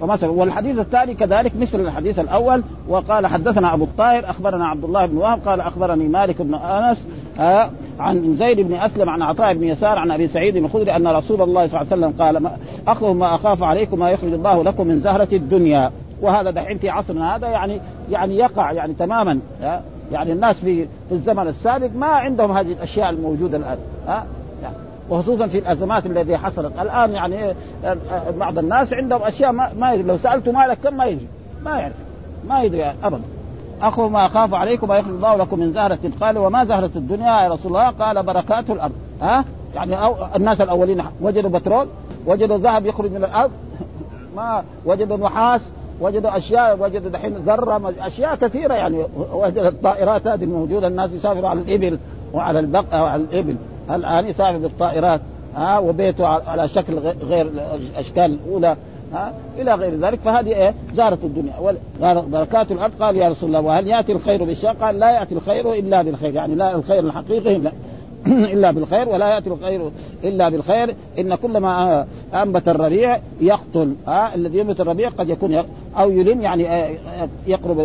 [0.00, 5.16] ومثلا والحديث الثاني كذلك مثل الحديث الأول وقال حدثنا أبو الطاهر أخبرنا عبد الله بن
[5.16, 7.08] وهب قال أخبرني مالك بن أنس
[7.40, 11.42] آه عن زيد بن أسلم عن عطاء بن يسار عن أبي سعيد الخدري أن رسول
[11.42, 12.50] الله صلى الله عليه وسلم قال
[12.88, 15.90] اخذ ما أخاف عليكم ما يخرج الله لكم من زهرة الدنيا.
[16.22, 19.38] وهذا دحين في عصرنا هذا يعني يعني يقع يعني تماما.
[20.12, 23.78] يعني الناس في في الزمن السابق ما عندهم هذه الأشياء الموجودة الآن.
[24.06, 24.26] ها
[25.10, 26.72] وخصوصا في الأزمات التي حصلت.
[26.80, 27.54] الآن يعني
[28.38, 30.08] بعض الناس عندهم أشياء ما, ما يدري.
[30.08, 31.26] لو سالته مالك كم ما يدري
[31.64, 31.94] ما يعرف.
[32.48, 33.22] ما يدري يعني ابدا.
[33.82, 37.66] أخو ما أخاف عليكم يخرج الله لكم من زهرة قال وما زهرة الدنيا يا رسول
[37.66, 37.90] الله.
[37.90, 38.92] قال بركات الأرض.
[39.22, 39.44] ها؟
[39.74, 41.86] يعني أو الناس الأولين وجدوا بترول
[42.26, 43.50] وجدوا ذهب يخرج من الأرض.
[44.36, 45.60] ما وجدوا نحاس
[46.00, 49.04] وجدوا أشياء وجدوا دحين ذرة أشياء كثيرة يعني.
[49.32, 50.86] وجد الطائرات هذه الموجودة.
[50.86, 51.98] الناس يسافروا على الإبل
[52.32, 53.56] وعلى البق وعلى الإبل.
[53.90, 55.20] الآن يسافر بالطائرات
[55.54, 58.76] ها وبيته على شكل غير الأشكال الأولى
[59.12, 60.18] ها إلى غير ذلك.
[60.18, 61.52] فهذه إيه؟ زارت الدنيا.
[62.30, 62.92] بركات الأرض.
[63.00, 66.34] قال يا رسول الله وهل يأتي الخير بالشر؟ قال لا يأتي الخير إلا بالخير.
[66.34, 67.72] يعني لا الخير الحقيقي لا
[68.26, 69.80] إلا بالخير ولا يأتي الخير
[70.24, 70.94] إلا بالخير.
[71.18, 75.64] إن كل ما أنبت الربيع يقتل ها الذي ينبت الربيع قد يكون
[75.98, 77.78] أو يلم يعني آه، يقرب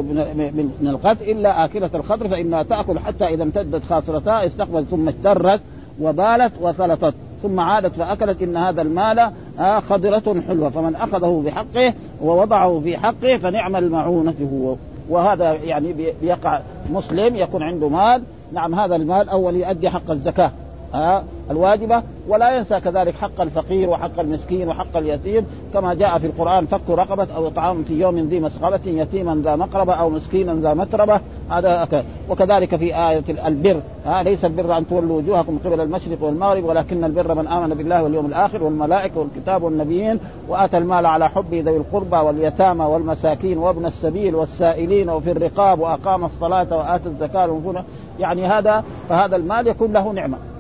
[0.82, 1.32] من القتل.
[1.32, 5.62] إلا آكلة الخضر فإنها تأكل حتى إذا امتدت خاصرتها استقبلت ثم اشترت.
[6.02, 7.14] وبالت وفلتت
[7.44, 13.38] ثم عادت فاكلت إن هذا المال آه، خضرة حلوة فمن أخذه بحقه ووضعه في حقه
[13.38, 14.76] فنعم المعونة هو.
[15.10, 18.24] وهذا يعني بيقع مسلم يكون عنده مال
[18.54, 20.52] نعم هذا المال أول يؤدي حق الزكاة.
[20.94, 26.66] ها الواجبة ولا ينسى كذلك حق الفقير وحق المسكين وحق اليتيم كما جاء في القرآن
[26.66, 31.20] فك رقبة أو إطعام في يوم ذي مسغبة يتيما ذا مقربة أو مسكينا ذا متربة
[31.50, 37.04] هذا وكذلك في آية البر ها ليس البر أن تولوا وجوهكم قبل المشرق والمغرب ولكن
[37.04, 42.18] البر من آمن بالله واليوم الآخر والملائكة والكتاب والنبيين وآتى المال على حبه ذوي القربى
[42.18, 47.84] واليتامى والمساكين وابن السبيل والسائلين وفي الرقاب وأقام الصلاة وآتى الزكاة
[48.20, 50.53] يعني هذا فهذا المال يكون له نعمة.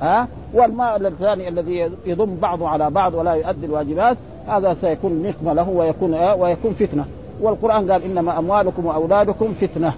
[0.00, 4.16] ها؟ والمال الثاني الذي يضم بعضه على بعض ولا يؤدي الواجبات
[4.48, 7.04] هذا سيكون نقمة له ويكون آه ويكون فتنة.
[7.40, 9.92] والقرآن قال إنما أموالكم وأولادكم فتنة.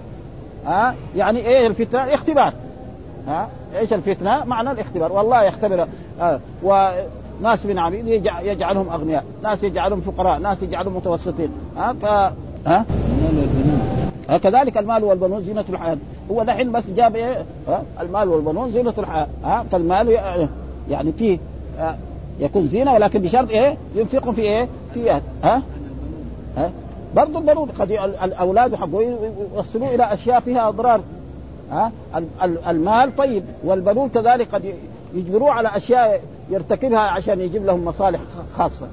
[0.65, 2.53] ها؟ يعني إيه الفتنة؟ اختبار
[3.27, 5.13] ها؟ إيش الفتنة؟ معنى الاختبار.
[5.13, 5.87] والله يختبر
[6.21, 8.07] آه وناس من عبيد
[8.43, 12.05] يجعلهم أغنياء، ناس يجعلهم فقراء، ناس يجعلهم متوسطين، ها؟ ف
[12.67, 12.85] ها؟
[14.37, 15.97] كذلك المال والبنون زينة الحياة.
[16.31, 17.45] هو دحين بس جاب إيه؟
[18.01, 20.09] المال والبنون زينة الحياة ها؟ فالمال
[20.89, 21.39] يعني فيه
[22.39, 25.11] يكون زينة ولكن بشرط إيه؟ ينفقوا في إيه؟ في
[25.43, 25.61] ها؟
[26.57, 26.71] ها؟
[27.15, 27.91] برضه البنون قد
[28.23, 29.01] الأولاد حقه
[29.55, 31.01] يوصلوا إلى أشياء فيها أضرار
[31.71, 31.91] ها؟
[32.67, 34.73] المال طيب والبنون كذلك قد
[35.13, 38.19] يجبروه على أشياء يرتكبها عشان يجيب لهم مصالح
[38.57, 38.87] خاصة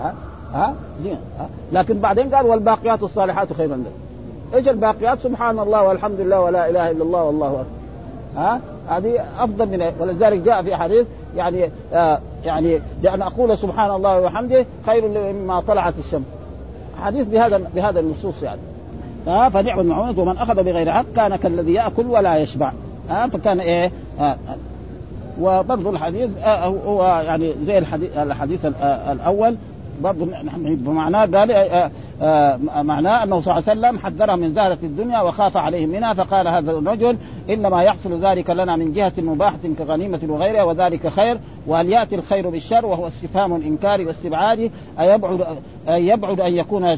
[0.00, 0.14] ها؟
[0.54, 3.92] ها؟ زين ها؟ لكن بعدين قال والباقيات الصالحات خير لك
[4.54, 7.64] إيش الباقيات سبحان الله والحمد لله ولا إله إلا الله والله أكبر.
[8.36, 14.20] ها؟ هذه أفضل من ولذلك جاء في حديث يعني آه يعني لأن أقول سبحان الله
[14.20, 16.26] وحمده خير مما طلعت الشمس.
[17.02, 18.60] حديث بهذا بهذا النصوص يعني.
[19.26, 22.72] ها؟ فنعم المعونة ومن أخذ بغير حق كان كالذي يأكل ولا يشبع.
[23.10, 23.90] ها؟ فكان إيه؟
[24.20, 24.36] آه
[25.40, 29.56] وبرضه الحديث آه هو يعني زي الحديث الحديث آه الأول
[30.02, 30.26] برضه
[30.64, 31.90] بمعناه قال آه،
[32.22, 36.48] آه، معناه أنه صلى الله عليه وسلم حذرها من زهرة الدنيا وخاف عليهم منها فقال
[36.48, 37.16] هذا الرجل
[37.50, 41.38] إنما يحصل ذلك لنا من جهة مباحة كغنيمة وغيرها وذلك خير.
[41.66, 44.70] وهل يأتي الخير بالشر؟ وهو استفهام انكاري واستبعادي
[45.00, 45.46] ايبعد
[45.88, 46.96] يبعد أن يكون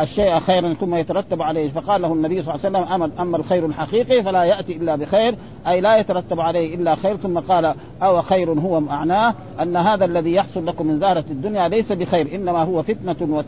[0.00, 1.68] الشيء خيرا ثم يترتب عليه.
[1.68, 5.34] فقال له النبي صلى الله عليه وسلم اما الخير الحقيقي فلا يأتي إلا بخير.
[5.66, 7.16] أي لا يترتب عليه إلا خير.
[7.16, 11.92] ثم قال أو خير هو معناه أن هذا الذي يحصل لكم من زهرة الدنيا ليس
[11.92, 13.44] بخير إنما هو فتنة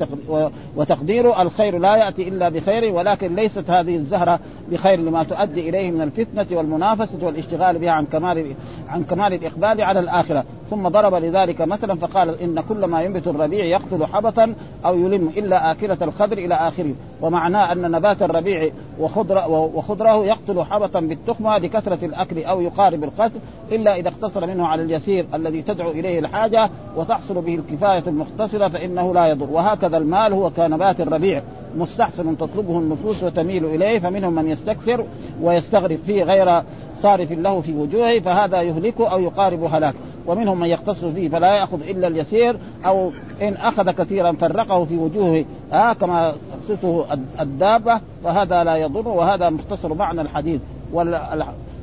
[0.76, 1.43] وتقدير.
[1.43, 6.59] الخير لا يأتي إلا بخير ولكن ليست هذه الزهرة بخير لما تؤدي إليه من الفتنة
[6.59, 8.55] والمنافسة والاشتغال بها عن كمال
[8.89, 10.45] عن كمال الإقبال على الآخرة.
[10.71, 14.55] ثم ضرب لذلك مثلا فقال إن كل ما ينبت الربيع يقتل حبطا
[14.87, 16.95] أو يلم إلا آكلة الخضر إلى آخره.
[17.21, 23.41] ومعناه أن نبات الربيع وخضر وخضره يقتل حبطا بالتخمة لكثرة الأكل أو يقارب القتل
[23.73, 29.14] إلا إذا اقتصر منه على اليسير الذي تدعو إليه الحاجة وتحصل به الكفاية المختصرة فإنه
[29.14, 29.51] لا يضر.
[29.51, 31.43] وهكذا المال هو كنبات الربيع
[31.77, 35.05] مستحسن تطلبه النفوس وتميل إليه فمنهم من يستكثر
[35.43, 36.62] ويستغرق فيه غير
[37.03, 39.95] صارف له في وجوهه فهذا يهلكه أو يقارب هلاك.
[40.27, 43.11] ومنهم من يختص فيه فلا يأخذ إلا اليسير أو
[43.43, 45.45] إن أخذ كثيرا فرقه في وجوهه.
[45.73, 46.35] آه كما
[46.69, 47.05] تخصصه
[47.41, 50.61] الدابة فهذا لا يضر وهذا مختصر معنى الحديث.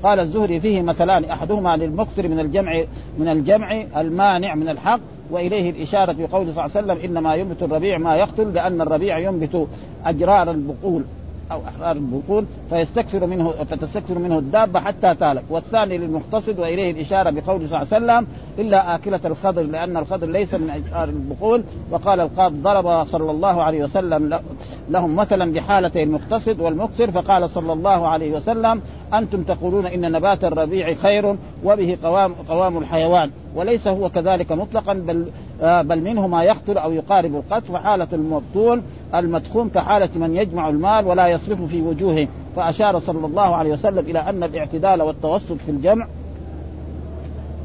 [0.03, 2.83] قال الزهري فيه مثلان أحدهما للمكثر من الجمع
[3.17, 4.99] من الجمع المانع من الحق
[5.31, 9.19] وإليه الإشارة في قوله صلى الله عليه وسلم إنما ينبت الربيع ما يقتل لأن الربيع
[9.19, 9.67] ينبت
[10.05, 11.03] أجرار البقول.
[11.51, 17.67] أو احرار البطون فيستكثر منه فتستكثر منه الدابة حتى تالك والثاني للمقتصد وإليه الإشارة بقوله
[17.67, 18.27] صلى الله عليه وسلم
[18.59, 23.83] إلا آكلة الخضر لأن الخضر ليس من اشرار البقول وقال القاض ضرب صلى الله عليه
[23.83, 24.39] وسلم
[24.89, 27.11] لهم مثلا بحالتي المقتصد والمكثر.
[27.11, 28.81] فقال صلى الله عليه وسلم
[29.13, 35.25] أنتم تقولون إن نبات الربيع خير وبه قوام قوام الحيوان وليس هو كذلك مطلقا بل
[35.61, 38.81] آه، بل منه ما يقتل أو يقارب القتل فحاله المبطول
[39.15, 42.27] المدخون كحالة من يجمع المال ولا يصرف في وجوهه.
[42.55, 46.07] فأشار صلى الله عليه وسلم إلى أن الاعتدال والتوسط في الجمع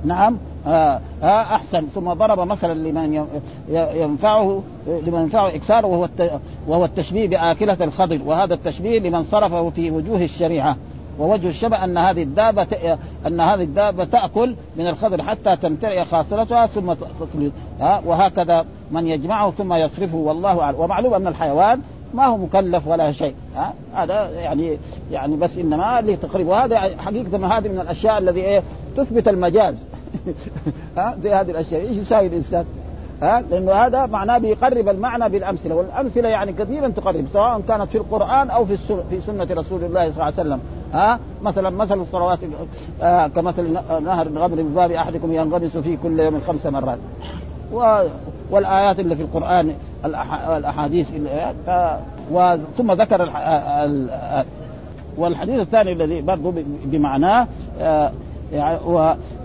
[0.05, 1.87] نعم آه آه أحسن.
[1.95, 3.27] ثم ضرب مثلا لمن
[3.95, 6.09] ينفعه لمن ينفعه إكساره وهو
[6.69, 8.21] وهو التشبيه بآكلة الخضر.
[8.27, 10.77] وهذا التشبيه لمن صرفه في وجوه الشريعة.
[11.19, 16.95] ووجه الشبه أن هذه الدابة أن هذه الدابة تأكل من الخضر حتى تمتلئ خاصرتها ثم
[17.81, 20.17] ها وهكذا من يجمعه ثم يصرفه.
[20.17, 20.81] والله أعلم.
[20.81, 21.81] ومعلوم أن الحيوان
[22.15, 23.75] ما هو مكلف ولا شيء ها.
[23.95, 24.79] هذا يعني
[25.13, 26.49] يعني بس إنما لتقريب.
[26.49, 28.63] وهذا حقيقة هذه من الأشياء الذي إيه
[28.97, 29.85] تثبت المجاز.
[30.97, 31.81] ها؟ زي هذه الأشياء.
[31.81, 32.65] إيش يساوي الإنسان؟
[33.23, 35.75] ها؟ لأنه هذا معناه بيقرب المعنى بالأمثلة.
[35.75, 38.77] والأمثلة يعني كثيرا تقرب سواء كانت في القرآن أو في
[39.11, 40.61] في سنة رسول الله صلى الله عليه وسلم.
[40.95, 42.39] ها؟ مثلا مثل الصلوات
[43.03, 43.73] آه كمثل
[44.05, 46.99] نهر الغمر من باب أحدكم ينغمس فيه كل يوم خمس مرات.
[47.73, 48.03] و
[48.51, 51.09] والآيات اللي في القرآن الأحاديث
[51.67, 51.71] ف...
[52.79, 53.37] ثم ذكر الح...
[53.37, 54.11] ال...
[55.17, 56.53] والحديث الثاني الذي برضه
[56.85, 57.47] بمعناه
[57.81, 58.13] آه
[58.53, 58.79] يعني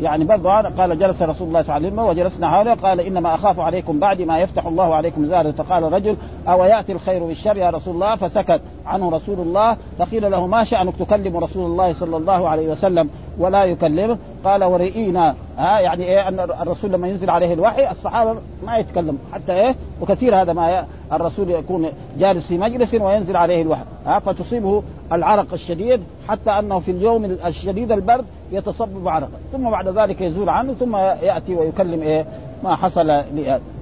[0.01, 3.59] يعني برضه قال جلس رسول الله صلى الله عليه وسلم وجلسنا حوله قال إنما أخاف
[3.59, 7.93] عليكم بعد ما يفتح الله عليكم زاد فقال رجل أو يأتي الخير بالشر يا رسول
[7.93, 9.77] الله؟ فسكت عنه رسول الله.
[9.99, 15.35] فقيل له ما شأنك تكلم رسول الله صلى الله عليه وسلم ولا يكلمه قال ورئينا.
[15.57, 18.35] ها يعني إيه أن الرسول لما ينزل عليه الوحي الصحابة
[18.65, 23.83] ما يتكلم حتى إيه؟ وكثير هذا ما الرسول يكون جالس في مجلس وينزل عليه الوحي.
[24.05, 30.21] ها فتصيبه العرق الشديد حتى أنه في اليوم الشديد البرد يتصبب عرقا ثم بعد ذلك
[30.21, 32.25] يزول عنه ثم يأتي ويكلم إيه؟
[32.63, 33.21] ما حصل.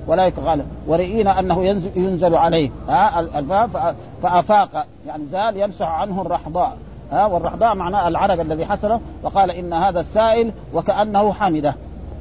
[0.08, 2.70] ولا قال ورئينا أنه ينزل, ينزل عليه.
[2.90, 4.86] ها؟ فأفاق.
[5.08, 6.78] يعني زال يمسح عنه الرحضاء.
[7.12, 11.76] ها؟ والرحضاء معناه العرق الذي حصل وقال إن هذا السائل وكأنه حمده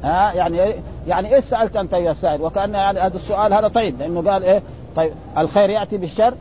[0.04, 0.74] ها؟ يعني
[1.06, 3.98] يعني إيش سألت أنت يا سائل؟ وكأن يعني هذا السؤال هذا طيب.
[3.98, 4.62] لأنه قال إيه؟
[4.96, 6.34] طيب الخير يأتي بالشر.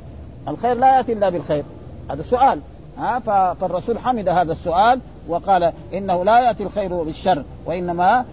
[0.48, 1.64] الخير لا يأتي إلا بالخير.
[2.12, 2.60] هذا سؤال.
[2.98, 3.20] ها
[3.54, 8.26] فالرسول حمد هذا السؤال وقال إنه لا يأتي الخير بالشر وانما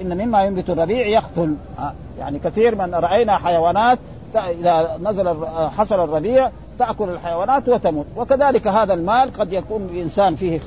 [0.00, 1.56] ان مما ينبت الربيع يقتل.
[2.18, 3.98] يعني كثير من رأينا حيوانات
[4.34, 5.46] إذا نزل
[5.78, 8.06] حصل الربيع تأكل الحيوانات وتموت.
[8.16, 10.60] وكذلك هذا المال قد يكون الإنسان فيه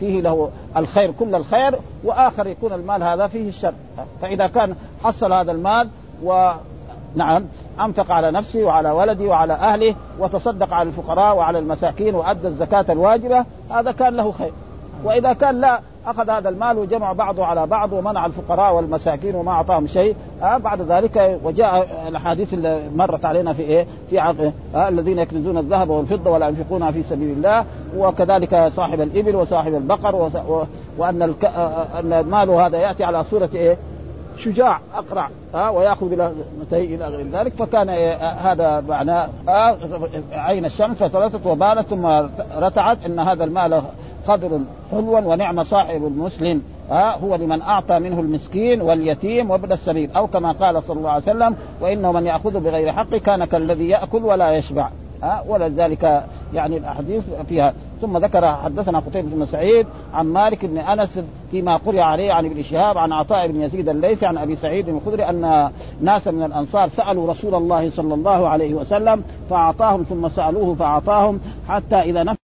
[0.00, 3.74] فيه له الخير كل الخير وآخر يكون المال هذا فيه الشر.
[4.22, 5.88] فإذا كان حصل هذا المال
[6.22, 6.50] و
[7.14, 7.44] نعم.
[7.80, 13.44] أنفق على نفسه وعلى ولده وعلى اهله وتصدق على الفقراء وعلى المساكين وأدى الزكاة الواجبة
[13.70, 14.52] هذا كان له خير
[15.04, 19.86] وإذا كان لا أخذ هذا المال وجمع بعضه على بعض ومنع الفقراء والمساكين وما أعطاهم
[19.86, 24.20] شيء آه بعد ذلك وجاء الأحاديث اللي مرت علينا في إيه؟ في
[24.74, 27.64] آه الذين يكنزون الذهب والفضة ولا ينفقونها في سبيل الله
[27.96, 30.30] وكذلك صاحب الإبل وصاحب البقر.
[30.98, 31.44] وأن الك...
[31.44, 33.76] آه أن المال هذا يأتي على صورة إيه؟
[34.38, 36.32] شجاع أقرع ها ويأخذ إلى
[36.72, 37.52] إلى غير ذلك.
[37.52, 37.88] فكان
[38.38, 39.28] هذا معناه
[40.32, 42.06] عين الشمس فثلثت وبانت ثم
[42.56, 43.82] رتعت إن هذا المال
[44.26, 44.60] خضر
[44.90, 50.10] حلوا ونعم صاحب المسلم ها هو لمن أعطى منه المسكين واليتيم وابن السبيل.
[50.16, 54.24] أو كما قال صلى الله عليه وسلم وإنه من ياخذه بغير حق كان كالذي يأكل
[54.24, 54.88] ولا يشبع
[55.22, 56.24] ها ولذلك
[56.54, 61.18] يعني الأحاديث فيها ثم ذكر حدثنا قتيبة بن سعيد عن مالك بن أنس
[61.50, 65.28] فيما قرئ عليه عن ابن شهاب عن عطاء بن يزيد الليثي عن أبي سعيد الخدري
[65.28, 65.70] أن
[66.00, 71.96] ناسا من الأنصار سألوا رسول الله صلى الله عليه وسلم فأعطاهم ثم سألوه فأعطاهم حتى
[71.96, 72.37] إذا